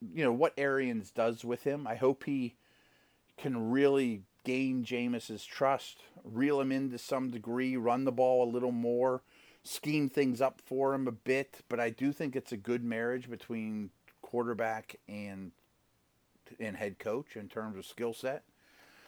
you 0.02 0.24
know, 0.24 0.34
what 0.34 0.54
Arians 0.58 1.12
does 1.12 1.46
with 1.46 1.66
him. 1.66 1.86
I 1.86 1.96
hope 1.96 2.24
he 2.24 2.56
can 3.38 3.70
really 3.70 4.24
gain 4.44 4.84
Jameis's 4.84 5.46
trust, 5.46 6.04
reel 6.24 6.60
him 6.60 6.72
in 6.72 6.92
to 6.92 6.98
some 6.98 7.30
degree, 7.30 7.78
run 7.78 8.04
the 8.04 8.12
ball 8.12 8.44
a 8.44 8.52
little 8.52 8.72
more, 8.72 9.22
scheme 9.64 10.10
things 10.10 10.42
up 10.42 10.62
for 10.66 10.94
him 10.94 11.08
a 11.08 11.12
bit. 11.12 11.62
But 11.70 11.80
I 11.80 11.90
do 11.90 12.12
think 12.12 12.36
it's 12.36 12.52
a 12.52 12.58
good 12.58 12.84
marriage 12.84 13.30
between 13.30 13.92
quarterback 14.22 14.96
and 15.08 15.52
and 16.60 16.76
head 16.76 17.00
coach 17.00 17.36
in 17.36 17.48
terms 17.48 17.78
of 17.78 17.86
skill 17.86 18.14
set. 18.14 18.44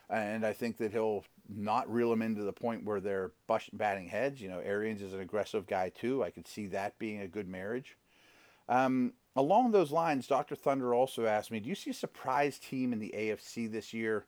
And 0.10 0.46
I 0.46 0.54
think 0.54 0.78
that 0.78 0.92
he'll 0.92 1.26
not 1.50 1.92
reel 1.92 2.10
them 2.12 2.22
into 2.22 2.44
the 2.44 2.54
point 2.54 2.86
where 2.86 3.00
they're 3.00 3.32
batting 3.74 4.08
heads. 4.08 4.40
You 4.40 4.50
know, 4.50 4.60
Arians 4.60 5.02
is 5.02 5.14
an 5.14 5.20
aggressive 5.20 5.66
guy 5.66 5.90
too. 5.90 6.24
I 6.24 6.30
could 6.30 6.48
see 6.48 6.68
that 6.68 6.98
being 7.00 7.22
a 7.22 7.28
good 7.28 7.48
marriage. 7.48 7.98
Um, 8.70 9.14
along 9.36 9.72
those 9.72 9.92
lines, 9.92 10.28
Dr. 10.28 10.56
Thunder 10.56 10.94
also 10.94 11.26
asked 11.26 11.52
me, 11.52 11.60
do 11.60 11.70
you 11.70 11.76
see 11.76 11.92
a 11.92 11.96
surprise 11.96 12.60
team 12.60 12.94
in 12.94 13.00
the 13.00 13.14
AFC 13.16 13.72
this 13.72 13.94
year? 13.94 14.26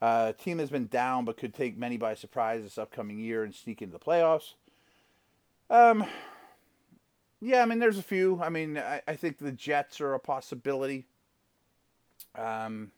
Uh, 0.00 0.32
team 0.32 0.58
has 0.58 0.70
been 0.70 0.86
down 0.86 1.24
but 1.24 1.36
could 1.36 1.54
take 1.54 1.76
many 1.76 1.96
by 1.96 2.14
surprise 2.14 2.62
this 2.62 2.78
upcoming 2.78 3.18
year 3.18 3.44
and 3.44 3.54
sneak 3.54 3.82
into 3.82 3.92
the 3.92 4.04
playoffs. 4.04 4.54
Um, 5.68 6.04
yeah, 7.40 7.62
I 7.62 7.66
mean, 7.66 7.78
there's 7.78 7.98
a 7.98 8.02
few. 8.02 8.40
I 8.42 8.48
mean, 8.48 8.78
I, 8.78 9.02
I 9.06 9.16
think 9.16 9.38
the 9.38 9.52
Jets 9.52 10.00
are 10.00 10.14
a 10.14 10.18
possibility. 10.18 11.06
Um, 12.36 12.90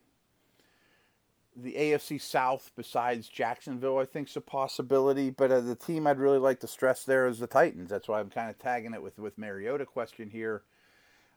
the 1.54 1.74
AFC 1.74 2.20
South, 2.20 2.70
besides 2.76 3.28
Jacksonville, 3.28 3.98
I 3.98 4.04
think 4.04 4.28
is 4.28 4.36
a 4.36 4.40
possibility. 4.40 5.30
But 5.30 5.52
uh, 5.52 5.60
the 5.60 5.74
team 5.74 6.06
I'd 6.06 6.18
really 6.18 6.38
like 6.38 6.60
to 6.60 6.66
stress 6.66 7.04
there 7.04 7.26
is 7.26 7.38
the 7.38 7.46
Titans. 7.46 7.90
That's 7.90 8.08
why 8.08 8.20
I'm 8.20 8.30
kind 8.30 8.48
of 8.48 8.58
tagging 8.58 8.94
it 8.94 9.02
with 9.02 9.18
with 9.18 9.38
Mariota 9.38 9.86
question 9.86 10.30
here. 10.30 10.62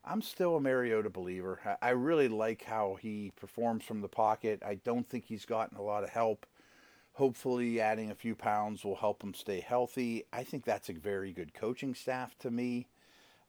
I'm 0.05 0.21
still 0.21 0.55
a 0.55 0.61
Mariota 0.61 1.09
believer. 1.09 1.77
I 1.81 1.89
really 1.89 2.27
like 2.27 2.63
how 2.63 2.97
he 3.01 3.31
performs 3.35 3.83
from 3.83 4.01
the 4.01 4.07
pocket. 4.07 4.61
I 4.65 4.75
don't 4.75 5.07
think 5.09 5.25
he's 5.25 5.45
gotten 5.45 5.77
a 5.77 5.81
lot 5.81 6.03
of 6.03 6.11
help. 6.11 6.45
Hopefully, 7.13 7.81
adding 7.81 8.11
a 8.11 8.15
few 8.15 8.35
pounds 8.35 8.83
will 8.83 8.97
help 8.97 9.23
him 9.23 9.33
stay 9.33 9.61
healthy. 9.61 10.25
I 10.31 10.43
think 10.43 10.63
that's 10.63 10.89
a 10.89 10.93
very 10.93 11.31
good 11.31 11.53
coaching 11.53 11.95
staff 11.95 12.37
to 12.39 12.51
me. 12.51 12.87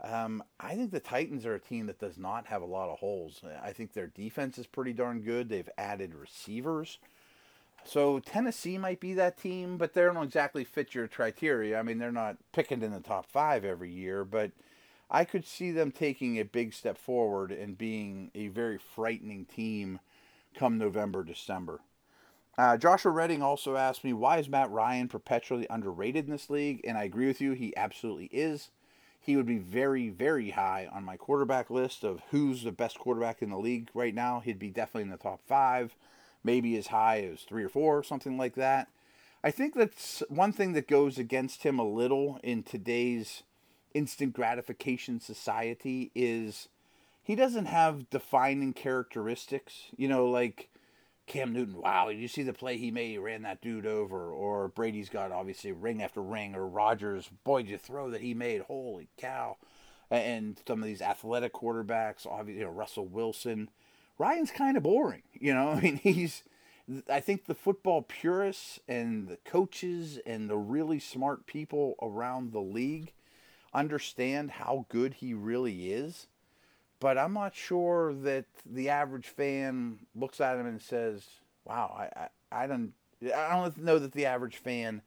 Um, 0.01 0.43
I 0.61 0.75
think 0.75 0.93
the 0.93 1.01
Titans 1.01 1.45
are 1.45 1.55
a 1.55 1.61
team 1.61 1.87
that 1.87 1.99
does 1.99 2.17
not 2.17 2.47
have 2.47 2.63
a 2.63 2.67
lot 2.67 2.91
of 2.91 2.99
holes. 2.99 3.41
I 3.63 3.73
think 3.73 3.93
their 3.93 4.07
defense 4.07 4.57
is 4.57 4.67
pretty 4.67 4.93
darn 4.93 5.21
good. 5.21 5.49
They've 5.49 5.69
added 5.77 6.15
receivers. 6.15 6.99
So 7.85 8.19
Tennessee 8.19 8.79
might 8.79 9.01
be 9.01 9.15
that 9.15 9.39
team, 9.39 9.79
but 9.79 9.95
they 9.95 10.03
don't 10.03 10.17
exactly 10.23 10.65
fit 10.65 10.95
your 10.95 11.09
criteria. 11.09 11.79
I 11.79 11.83
mean, 11.83 11.99
they're 11.99 12.13
not 12.13 12.37
picking 12.53 12.83
in 12.83 12.93
the 12.93 13.01
top 13.01 13.27
five 13.27 13.65
every 13.65 13.91
year, 13.91 14.25
but 14.25 14.53
I 15.11 15.25
could 15.25 15.47
see 15.47 15.71
them 15.71 15.93
taking 15.93 16.39
a 16.39 16.45
big 16.45 16.75
step 16.75 16.99
forward 16.99 17.53
and 17.53 17.79
being 17.79 18.31
a 18.35 18.49
very 18.49 18.79
frightening 18.79 19.45
team 19.45 20.01
come 20.55 20.79
November, 20.79 21.23
December. 21.23 21.81
Uh, 22.59 22.77
Joshua 22.77 23.13
Redding 23.13 23.43
also 23.43 23.77
asked 23.77 24.03
me, 24.03 24.13
why 24.13 24.39
is 24.39 24.49
Matt 24.49 24.71
Ryan 24.71 25.09
perpetually 25.09 25.67
underrated 25.69 26.25
in 26.25 26.31
this 26.31 26.51
league? 26.51 26.81
And 26.85 26.97
I 26.97 27.05
agree 27.05 27.27
with 27.27 27.41
you, 27.41 27.53
he 27.53 27.77
absolutely 27.77 28.31
is 28.33 28.71
he 29.27 29.37
would 29.37 29.47
be 29.47 29.59
very, 29.59 30.09
very 30.09 30.51
high 30.51 30.89
on 30.93 31.03
my 31.03 31.17
quarterback 31.17 31.69
list 31.69 32.05
of 32.05 32.23
who's 32.31 32.63
the 32.63 32.71
best 32.71 32.97
quarterback 32.97 33.43
in 33.43 33.51
the 33.51 33.59
league 33.59 33.89
right 33.93 34.15
now. 34.15 34.39
He'd 34.39 34.61
be 34.61 34.71
definitely 34.71 35.03
in 35.03 35.11
the 35.11 35.17
top 35.17 35.41
five, 35.49 35.97
maybe 36.45 36.77
as 36.77 36.87
high 36.87 37.23
as 37.23 37.41
three 37.41 37.65
or 37.65 37.69
four, 37.69 38.05
something 38.05 38.39
like 38.39 38.55
that. 38.55 38.87
I 39.43 39.51
think 39.51 39.75
that's 39.75 40.23
one 40.29 40.53
thing 40.53 40.75
that 40.75 40.87
goes 40.87 41.19
against 41.19 41.65
him 41.65 41.81
a 41.81 41.85
little 41.85 42.39
in 42.45 42.63
today's 42.63 43.43
instant 43.97 44.35
gratification 44.35 45.21
society 45.21 46.11
is 46.15 46.69
he 47.23 47.35
doesn't 47.35 47.65
have 47.65 48.11
defining 48.11 48.75
characteristics. 48.75 49.85
You 49.97 50.07
know, 50.07 50.27
like 50.27 50.69
Cam 51.27 51.53
Newton, 51.53 51.81
wow, 51.81 52.09
did 52.09 52.19
you 52.19 52.29
see 52.29 52.43
the 52.43 52.53
play 52.53 52.77
he 52.77 52.91
made? 52.91 53.11
He 53.11 53.19
ran 53.19 53.43
that 53.43 53.63
dude 53.63 53.87
over. 53.87 54.31
Or 54.31 54.69
Brady's 54.69 55.09
got 55.09 55.33
obviously 55.33 55.73
ring 55.73 56.03
after 56.03 56.21
ring. 56.23 56.55
Or 56.55 56.67
Rodgers, 56.67 57.31
boy, 57.43 57.63
did 57.63 57.71
you 57.71 57.79
throw 57.79 58.11
that 58.11 58.21
he 58.21 58.35
made? 58.35 58.61
Holy 58.63 59.09
cow. 59.17 59.57
And 60.11 60.61
some 60.69 60.81
of 60.81 60.87
these 60.87 61.03
athletic 61.03 61.55
quarterbacks, 61.55 62.27
obviously, 62.27 62.61
you 62.61 62.67
know, 62.67 62.73
Russell 62.73 63.07
Wilson. 63.07 63.71
Ryan's 64.19 64.51
kind 64.51 64.77
of 64.77 64.83
boring. 64.83 65.23
You 65.33 65.55
know, 65.55 65.71
I 65.73 65.81
mean, 65.81 65.97
he's. 65.97 66.43
I 67.11 67.19
think 67.19 67.47
the 67.47 67.55
football 67.55 68.03
purists 68.03 68.79
and 68.87 69.27
the 69.27 69.39
coaches 69.45 70.21
and 70.25 70.49
the 70.49 70.57
really 70.57 71.01
smart 71.01 71.47
people 71.47 71.97
around 72.01 72.53
the 72.53 72.61
league 72.61 73.13
understand 73.77 74.51
how 74.53 74.87
good 74.89 75.15
he 75.15 75.35
really 75.35 75.93
is 75.93 76.27
but 77.01 77.19
I'm 77.19 77.35
not 77.35 77.55
sure 77.55 78.15
that 78.15 78.47
the 78.65 78.89
average 78.89 79.29
fan 79.29 79.99
looks 80.15 80.41
at 80.41 80.57
him 80.57 80.67
and 80.67 80.81
says, 80.81 81.27
"Wow, 81.65 81.95
I, 81.99 82.21
I, 82.21 82.65
I 82.65 82.67
don't, 82.67 82.93
I 83.23 83.51
don't 83.55 83.79
know 83.79 83.99
that 83.99 84.13
the 84.13 84.27
average 84.27 84.57
fan 84.57 85.03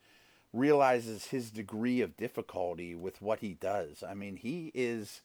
realizes 0.53 1.27
his 1.27 1.51
degree 1.51 2.01
of 2.01 2.17
difficulty 2.17 2.95
with 2.95 3.21
what 3.21 3.39
he 3.39 3.53
does. 3.53 4.03
I 4.03 4.13
mean, 4.13 4.35
he 4.37 4.71
is 4.73 5.21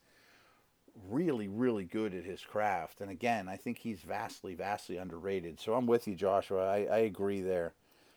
really, 1.09 1.49
really 1.49 1.85
good 1.85 2.15
at 2.15 2.25
his 2.25 2.43
craft, 2.43 3.01
and 3.01 3.11
again, 3.11 3.49
I 3.49 3.57
think 3.57 3.79
he's 3.79 4.01
vastly, 4.01 4.55
vastly 4.55 4.97
underrated. 4.97 5.61
So 5.61 5.75
I'm 5.75 5.87
with 5.87 6.07
you, 6.07 6.15
Joshua. 6.15 6.67
I, 6.67 6.85
I 6.85 6.99
agree 6.99 7.41
there. 7.43 7.75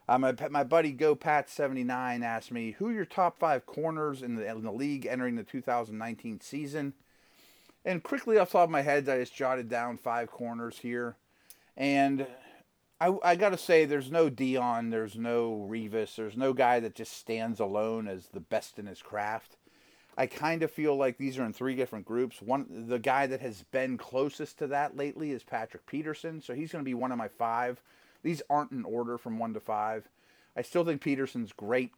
Uh, 0.10 0.18
my, 0.18 0.34
my 0.50 0.64
buddy 0.64 0.92
Go 0.92 1.16
Pat 1.16 1.50
79 1.50 2.24
asked 2.24 2.52
me, 2.52 2.72
"Who 2.80 2.90
your 2.90 3.06
top 3.06 3.38
five 3.38 3.66
corners 3.66 4.22
in 4.22 4.36
the 4.36 4.48
in 4.50 4.64
the 4.64 4.72
league 4.72 5.06
entering 5.06 5.36
the 5.36 5.44
2019 5.44 6.40
season?" 6.40 6.94
And 7.84 8.04
quickly 8.04 8.38
off 8.38 8.50
the 8.50 8.60
top 8.60 8.66
of 8.66 8.70
my 8.70 8.82
head, 8.82 9.08
I 9.08 9.20
just 9.20 9.36
jotted 9.36 9.70
down 9.70 9.98
five 9.98 10.30
corners 10.30 10.80
here. 10.80 11.16
And 11.78 12.28
I, 13.00 13.14
I 13.24 13.36
got 13.36 13.50
to 13.50 13.58
say, 13.58 13.86
there's 13.86 14.12
no 14.12 14.30
Deion, 14.30 14.92
there's 14.92 15.16
no 15.16 15.68
Revis, 15.70 16.16
there's 16.16 16.36
no 16.36 16.52
guy 16.52 16.80
that 16.80 16.96
just 16.96 17.14
stands 17.14 17.60
alone 17.60 18.08
as 18.08 18.28
the 18.28 18.40
best 18.40 18.80
in 18.80 18.88
his 18.88 19.02
craft. 19.02 19.56
I 20.18 20.26
kind 20.26 20.64
of 20.64 20.72
feel 20.72 20.98
like 20.98 21.18
these 21.18 21.38
are 21.38 21.46
in 21.46 21.54
three 21.54 21.76
different 21.76 22.06
groups. 22.06 22.42
One, 22.42 22.88
the 22.88 22.98
guy 22.98 23.28
that 23.28 23.40
has 23.40 23.64
been 23.72 23.98
closest 23.98 24.58
to 24.60 24.68
that 24.68 24.98
lately 24.98 25.32
is 25.32 25.44
Patrick 25.44 25.86
Peterson, 25.86 26.42
so 26.42 26.56
he's 26.56 26.72
going 26.72 26.84
to 26.84 26.90
be 26.90 26.96
one 26.96 27.12
of 27.12 27.20
my 27.20 27.28
five. 27.28 27.82
These 28.28 28.42
aren't 28.50 28.74
in 28.74 28.84
order 28.84 29.18
from 29.18 29.40
one 29.40 29.54
to 29.54 29.62
five. 29.62 30.10
I 30.54 30.62
still 30.62 30.84
think 30.84 31.00
Peterson's 31.00 31.54
great. 31.54 31.94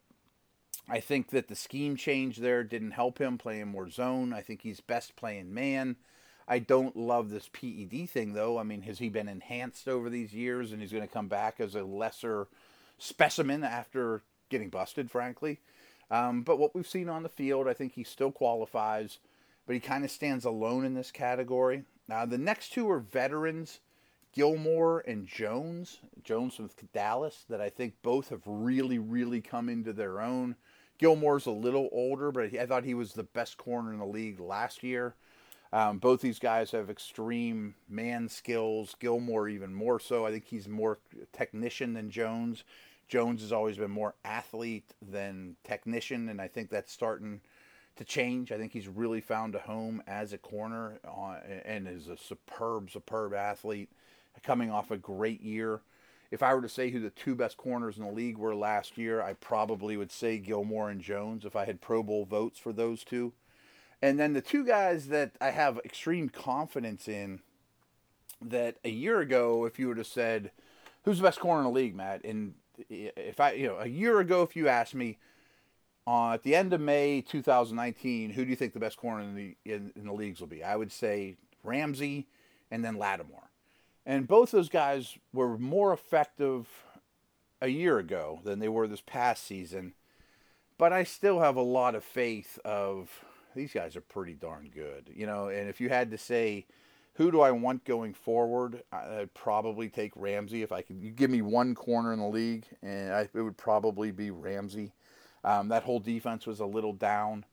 I 0.88 1.00
think 1.00 1.32
that 1.32 1.48
the 1.48 1.56
scheme 1.56 1.96
change 1.96 2.38
there 2.38 2.64
didn't 2.64 2.92
help 2.92 3.18
him 3.18 3.40
playing 3.40 3.70
more 3.70 3.90
zone. 3.90 4.32
I 4.32 4.42
think 4.42 4.62
he's 4.62 4.80
best 4.80 5.16
playing 5.16 5.52
man. 5.56 5.96
I 6.48 6.60
don't 6.60 6.96
love 6.96 7.32
this 7.32 7.50
PED 7.52 8.08
thing 8.08 8.34
though. 8.34 8.60
I 8.60 8.64
mean, 8.64 8.84
has 8.84 9.00
he 9.00 9.10
been 9.10 9.28
enhanced 9.28 9.88
over 9.88 10.08
these 10.08 10.32
years 10.32 10.72
and 10.72 10.84
he's 10.84 10.92
going 10.92 11.02
to 11.02 11.12
come 11.12 11.30
back 11.30 11.60
as 11.60 11.74
a 11.74 11.82
lesser 11.82 12.48
specimen 13.00 13.64
after 13.64 14.22
getting 14.50 14.70
busted, 14.70 15.10
frankly? 15.10 15.58
Um, 16.12 16.44
but 16.44 16.60
what 16.60 16.76
we've 16.76 16.86
seen 16.86 17.10
on 17.10 17.24
the 17.24 17.30
field, 17.30 17.68
I 17.68 17.74
think 17.74 17.94
he 17.94 18.04
still 18.04 18.32
qualifies, 18.32 19.18
but 19.66 19.74
he 19.74 19.80
kind 19.80 20.06
of 20.06 20.12
stands 20.12 20.46
alone 20.46 20.86
in 20.86 20.94
this 20.94 21.10
category. 21.10 21.86
Now, 22.08 22.28
the 22.28 22.38
next 22.38 22.72
two 22.72 22.88
are 22.92 23.00
veterans, 23.00 23.80
Gilmore 24.34 25.04
and 25.08 25.28
Jones. 25.28 26.00
Jones 26.24 26.60
with 26.60 26.92
Dallas, 26.94 27.46
that 27.50 27.62
I 27.62 27.70
think 27.70 27.96
both 28.02 28.30
have 28.30 28.42
really, 28.46 29.00
really 29.00 29.42
come 29.42 29.70
into 29.70 29.94
their 29.94 30.22
own. 30.22 30.56
Gilmore's 30.98 31.46
a 31.46 31.52
little 31.52 31.90
older, 31.92 32.32
but 32.32 32.54
I 32.54 32.66
thought 32.66 32.84
he 32.84 32.94
was 32.94 33.14
the 33.14 33.24
best 33.24 33.58
corner 33.58 33.94
in 33.94 34.00
the 34.00 34.06
league 34.06 34.40
last 34.40 34.84
year. 34.84 35.16
Um, 35.72 36.00
both 36.00 36.22
these 36.22 36.40
guys 36.40 36.72
have 36.72 36.90
extreme 36.90 37.76
man 37.88 38.28
skills. 38.28 38.96
Gilmore 39.00 39.48
even 39.48 39.74
more 39.74 40.00
so. 40.00 40.26
I 40.26 40.32
think 40.32 40.46
he's 40.46 40.68
more 40.68 41.00
technician 41.32 41.94
than 41.94 42.10
Jones. 42.10 42.64
Jones 43.08 43.42
has 43.42 43.52
always 43.52 43.78
been 43.78 43.92
more 43.92 44.16
athlete 44.26 44.94
than 45.02 45.56
technician, 45.64 46.30
and 46.30 46.42
I 46.42 46.48
think 46.48 46.70
that's 46.70 46.92
starting 46.92 47.42
to 47.96 48.04
change. 48.04 48.52
I 48.52 48.58
think 48.58 48.72
he's 48.72 48.88
really 48.88 49.22
found 49.22 49.56
a 49.56 49.60
home 49.60 50.02
as 50.08 50.34
a 50.34 50.38
corner 50.38 51.00
uh, 51.08 51.38
and 51.66 51.88
is 51.88 52.08
a 52.08 52.18
superb, 52.18 52.90
superb 52.92 53.34
athlete 53.34 53.90
coming 54.44 54.72
off 54.72 54.92
a 54.92 54.98
great 54.98 55.42
year 55.42 55.82
if 56.32 56.44
I 56.44 56.54
were 56.54 56.62
to 56.62 56.70
say 56.70 56.92
who 56.92 57.00
the 57.00 57.10
two 57.10 57.36
best 57.36 57.58
corners 57.58 57.98
in 57.98 58.04
the 58.04 58.12
league 58.12 58.38
were 58.38 58.56
last 58.56 58.98
year, 58.98 59.22
I 59.22 59.34
probably 59.34 59.98
would 59.98 60.12
say 60.12 60.38
Gilmore 60.38 60.90
and 60.90 61.02
Jones 61.02 61.44
if 61.44 61.56
I 61.56 61.66
had 61.66 61.82
Pro 61.82 62.04
Bowl 62.04 62.26
votes 62.26 62.60
for 62.60 62.72
those 62.72 63.04
two. 63.04 63.34
And 64.02 64.20
then 64.20 64.34
the 64.34 64.42
two 64.42 64.64
guys 64.64 65.08
that 65.08 65.32
I 65.42 65.50
have 65.50 65.80
extreme 65.84 66.30
confidence 66.30 67.08
in 67.08 67.42
that 68.42 68.78
a 68.86 68.90
year 68.90 69.20
ago, 69.20 69.66
if 69.66 69.80
you 69.80 69.88
would 69.88 69.98
have 69.98 70.08
said, 70.08 70.52
who's 71.04 71.18
the 71.18 71.24
best 71.24 71.40
corner 71.40 71.62
in 71.62 71.66
the 71.66 71.72
league, 71.72 71.96
Matt? 71.96 72.24
And 72.24 72.54
if 72.90 73.40
I, 73.40 73.54
you 73.54 73.68
know, 73.68 73.78
a 73.80 73.88
year 73.88 74.20
ago, 74.20 74.44
if 74.44 74.56
you 74.56 74.68
asked 74.68 74.96
me, 74.96 75.18
uh, 76.08 76.34
at 76.34 76.44
the 76.44 76.56
end 76.56 76.74
of 76.74 76.80
May 76.80 77.22
2019, 77.22 78.32
who 78.32 78.44
do 78.44 78.50
you 78.50 78.56
think 78.56 78.74
the 78.74 78.80
best 78.80 78.98
corner 78.98 79.22
in 79.22 79.36
the 79.36 79.56
in, 79.66 79.92
in 79.96 80.06
the 80.06 80.14
leagues 80.14 80.40
will 80.40 80.48
be? 80.48 80.64
I 80.64 80.76
would 80.76 80.92
say 80.92 81.36
Ramsey 81.64 82.28
and 82.72 82.86
then 82.86 82.96
Lattimore. 82.96 83.49
And 84.10 84.28
both 84.28 84.50
those 84.50 84.70
guys 84.70 85.20
were 85.32 85.56
more 85.60 85.94
effective 85.94 86.66
a 87.62 87.68
year 87.68 88.00
ago 88.00 88.40
than 88.44 88.58
they 88.58 88.68
were 88.68 88.88
this 88.88 89.04
past 89.06 89.46
season. 89.46 89.94
But 90.80 90.92
I 90.92 91.04
still 91.04 91.42
have 91.42 91.56
a 91.58 91.62
lot 91.62 91.94
of 91.94 92.04
faith 92.04 92.58
of 92.66 93.24
these 93.56 93.72
guys 93.72 93.96
are 93.96 94.02
pretty 94.02 94.34
darn 94.34 94.72
good. 94.74 95.12
You 95.14 95.28
know, 95.28 95.50
and 95.50 95.70
if 95.70 95.80
you 95.80 95.90
had 95.90 96.10
to 96.10 96.18
say 96.18 96.66
Who 97.16 97.32
do 97.32 97.42
I 97.42 97.52
want 97.52 97.84
going 97.84 98.14
forward? 98.14 98.82
I'd 98.94 99.34
probably 99.34 99.90
take 99.90 100.14
Ramsey 100.16 100.62
if 100.62 100.72
I 100.72 100.82
could. 100.82 101.02
You 101.02 101.12
give 101.12 101.30
me 101.30 101.42
one 101.42 101.76
corner 101.76 102.14
in 102.14 102.20
the 102.20 102.28
league, 102.28 102.66
and 102.82 103.12
I, 103.12 103.22
it 103.34 103.42
would 103.42 103.58
probably 103.58 104.12
be 104.12 104.32
Ramsey. 104.32 104.94
Um, 105.44 105.68
that 105.68 105.84
whole 105.84 106.00
defense 106.00 106.48
was 106.48 106.62
a 106.62 106.66
little 106.66 106.94
down. 106.94 107.44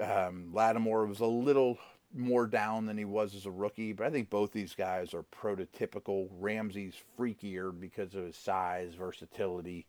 Um, 0.00 0.52
Lattimore 0.52 1.06
was 1.06 1.18
a 1.18 1.26
little 1.26 1.78
more 2.16 2.46
down 2.46 2.86
than 2.86 2.98
he 2.98 3.04
was 3.04 3.34
as 3.34 3.46
a 3.46 3.50
rookie, 3.50 3.92
but 3.92 4.06
I 4.06 4.10
think 4.10 4.30
both 4.30 4.52
these 4.52 4.74
guys 4.74 5.14
are 5.14 5.24
prototypical. 5.24 6.28
Ramsey's 6.38 6.94
freakier 7.18 7.78
because 7.78 8.14
of 8.14 8.24
his 8.24 8.36
size, 8.36 8.94
versatility. 8.94 9.86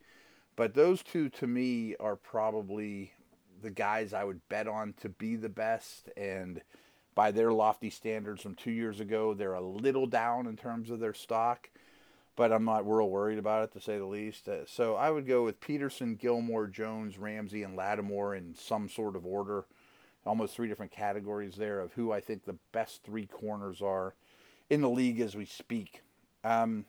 But 0.55 0.73
those 0.73 1.03
two 1.03 1.29
to 1.29 1.47
me 1.47 1.95
are 1.99 2.15
probably 2.15 3.13
the 3.61 3.69
guys 3.69 4.13
I 4.13 4.23
would 4.23 4.47
bet 4.49 4.67
on 4.67 4.93
to 5.01 5.09
be 5.09 5.35
the 5.35 5.49
best. 5.49 6.09
And 6.17 6.61
by 7.15 7.31
their 7.31 7.51
lofty 7.51 7.89
standards 7.89 8.41
from 8.41 8.55
two 8.55 8.71
years 8.71 8.99
ago, 8.99 9.33
they're 9.33 9.53
a 9.53 9.61
little 9.61 10.07
down 10.07 10.47
in 10.47 10.57
terms 10.57 10.89
of 10.89 10.99
their 10.99 11.13
stock. 11.13 11.69
But 12.35 12.51
I'm 12.51 12.65
not 12.65 12.87
real 12.87 13.09
worried 13.09 13.39
about 13.39 13.63
it 13.63 13.71
to 13.73 13.81
say 13.81 13.97
the 13.97 14.05
least. 14.05 14.47
Uh, 14.47 14.65
so 14.67 14.95
I 14.95 15.09
would 15.09 15.25
go 15.25 15.43
with 15.43 15.59
Peterson, 15.59 16.15
Gilmore, 16.15 16.67
Jones, 16.67 17.17
Ramsey, 17.17 17.63
and 17.63 17.75
Lattimore 17.75 18.35
in 18.35 18.53
some 18.53 18.89
sort 18.89 19.15
of 19.15 19.25
order 19.25 19.65
almost 20.27 20.55
three 20.55 20.67
different 20.67 20.91
categories 20.91 21.55
there 21.55 21.79
of 21.79 21.93
who 21.93 22.11
I 22.11 22.19
think 22.19 22.45
the 22.45 22.57
best 22.71 23.03
three 23.03 23.25
corners 23.25 23.81
are 23.81 24.13
in 24.69 24.81
the 24.81 24.89
league 24.89 25.19
as 25.19 25.35
we 25.35 25.45
speak. 25.45 26.01
Um, 26.43 26.85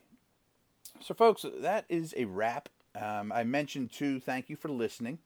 so, 1.01 1.15
folks, 1.15 1.45
that 1.61 1.85
is 1.89 2.15
a 2.17 2.25
wrap. 2.25 2.69
Um, 2.95 3.31
I 3.33 3.45
mentioned 3.45 3.93
too, 3.93 4.21
thank 4.21 4.49
you 4.49 4.57
for 4.57 4.69
listening. 4.69 5.19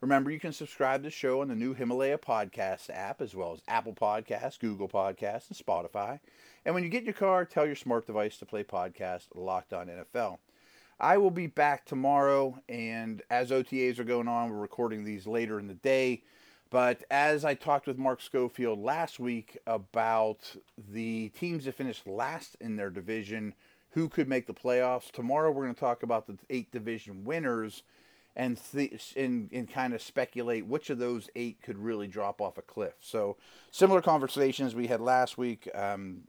Remember, 0.00 0.30
you 0.30 0.38
can 0.38 0.52
subscribe 0.52 1.00
to 1.00 1.04
the 1.04 1.10
show 1.10 1.40
on 1.40 1.48
the 1.48 1.56
new 1.56 1.74
Himalaya 1.74 2.18
Podcast 2.18 2.88
app, 2.88 3.20
as 3.20 3.34
well 3.34 3.52
as 3.52 3.62
Apple 3.66 3.94
Podcasts, 3.94 4.58
Google 4.58 4.88
Podcasts, 4.88 5.48
and 5.48 5.58
Spotify. 5.58 6.20
And 6.64 6.74
when 6.74 6.84
you 6.84 6.90
get 6.90 7.00
in 7.00 7.06
your 7.06 7.14
car, 7.14 7.44
tell 7.44 7.66
your 7.66 7.74
smart 7.74 8.06
device 8.06 8.36
to 8.38 8.46
play 8.46 8.62
podcast 8.62 9.26
Locked 9.34 9.72
On 9.72 9.88
NFL. 9.88 10.38
I 11.00 11.16
will 11.16 11.30
be 11.30 11.48
back 11.48 11.84
tomorrow, 11.84 12.60
and 12.68 13.22
as 13.30 13.50
OTAs 13.50 13.98
are 13.98 14.04
going 14.04 14.28
on, 14.28 14.50
we're 14.50 14.58
recording 14.58 15.04
these 15.04 15.26
later 15.26 15.58
in 15.58 15.66
the 15.66 15.74
day. 15.74 16.22
But 16.70 17.04
as 17.10 17.44
I 17.44 17.54
talked 17.54 17.86
with 17.86 17.98
Mark 17.98 18.20
Schofield 18.20 18.78
last 18.78 19.18
week 19.18 19.56
about 19.66 20.54
the 20.76 21.30
teams 21.30 21.64
that 21.64 21.74
finished 21.74 22.06
last 22.06 22.56
in 22.60 22.76
their 22.76 22.90
division, 22.90 23.54
who 23.90 24.08
could 24.08 24.28
make 24.28 24.46
the 24.46 24.54
playoffs, 24.54 25.10
tomorrow 25.10 25.50
we're 25.50 25.64
going 25.64 25.74
to 25.74 25.80
talk 25.80 26.02
about 26.02 26.26
the 26.26 26.36
eight 26.50 26.70
division 26.70 27.24
winners 27.24 27.82
and, 28.36 28.60
th- 28.72 29.14
and, 29.16 29.48
and 29.52 29.70
kind 29.70 29.94
of 29.94 30.02
speculate 30.02 30.66
which 30.66 30.90
of 30.90 30.98
those 30.98 31.30
eight 31.34 31.62
could 31.62 31.78
really 31.78 32.06
drop 32.06 32.40
off 32.40 32.58
a 32.58 32.62
cliff. 32.62 32.94
So, 33.00 33.36
similar 33.70 34.02
conversations 34.02 34.74
we 34.74 34.86
had 34.86 35.00
last 35.00 35.38
week. 35.38 35.68
Um, 35.74 36.22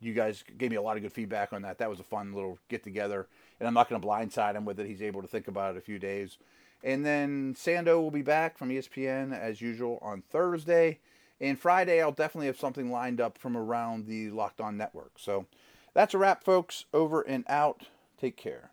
you 0.00 0.12
guys 0.12 0.44
gave 0.58 0.70
me 0.70 0.76
a 0.76 0.82
lot 0.82 0.96
of 0.96 1.02
good 1.02 1.12
feedback 1.12 1.52
on 1.54 1.62
that. 1.62 1.78
That 1.78 1.88
was 1.88 2.00
a 2.00 2.04
fun 2.04 2.34
little 2.34 2.58
get 2.68 2.84
together. 2.84 3.26
And 3.58 3.66
I'm 3.66 3.74
not 3.74 3.88
going 3.88 4.00
to 4.00 4.06
blindside 4.06 4.54
him 4.54 4.66
with 4.66 4.78
it. 4.78 4.86
He's 4.86 5.00
able 5.00 5.22
to 5.22 5.28
think 5.28 5.48
about 5.48 5.74
it 5.74 5.78
a 5.78 5.80
few 5.80 5.98
days. 5.98 6.36
And 6.82 7.04
then 7.04 7.54
Sando 7.54 8.00
will 8.00 8.10
be 8.10 8.22
back 8.22 8.58
from 8.58 8.70
ESPN 8.70 9.38
as 9.38 9.60
usual 9.60 9.98
on 10.02 10.22
Thursday. 10.22 11.00
And 11.40 11.58
Friday, 11.58 12.00
I'll 12.00 12.12
definitely 12.12 12.46
have 12.46 12.58
something 12.58 12.90
lined 12.90 13.20
up 13.20 13.38
from 13.38 13.56
around 13.56 14.06
the 14.06 14.30
Locked 14.30 14.60
On 14.60 14.76
Network. 14.76 15.18
So 15.18 15.46
that's 15.94 16.14
a 16.14 16.18
wrap, 16.18 16.44
folks. 16.44 16.84
Over 16.94 17.22
and 17.22 17.44
out. 17.48 17.88
Take 18.18 18.36
care. 18.36 18.70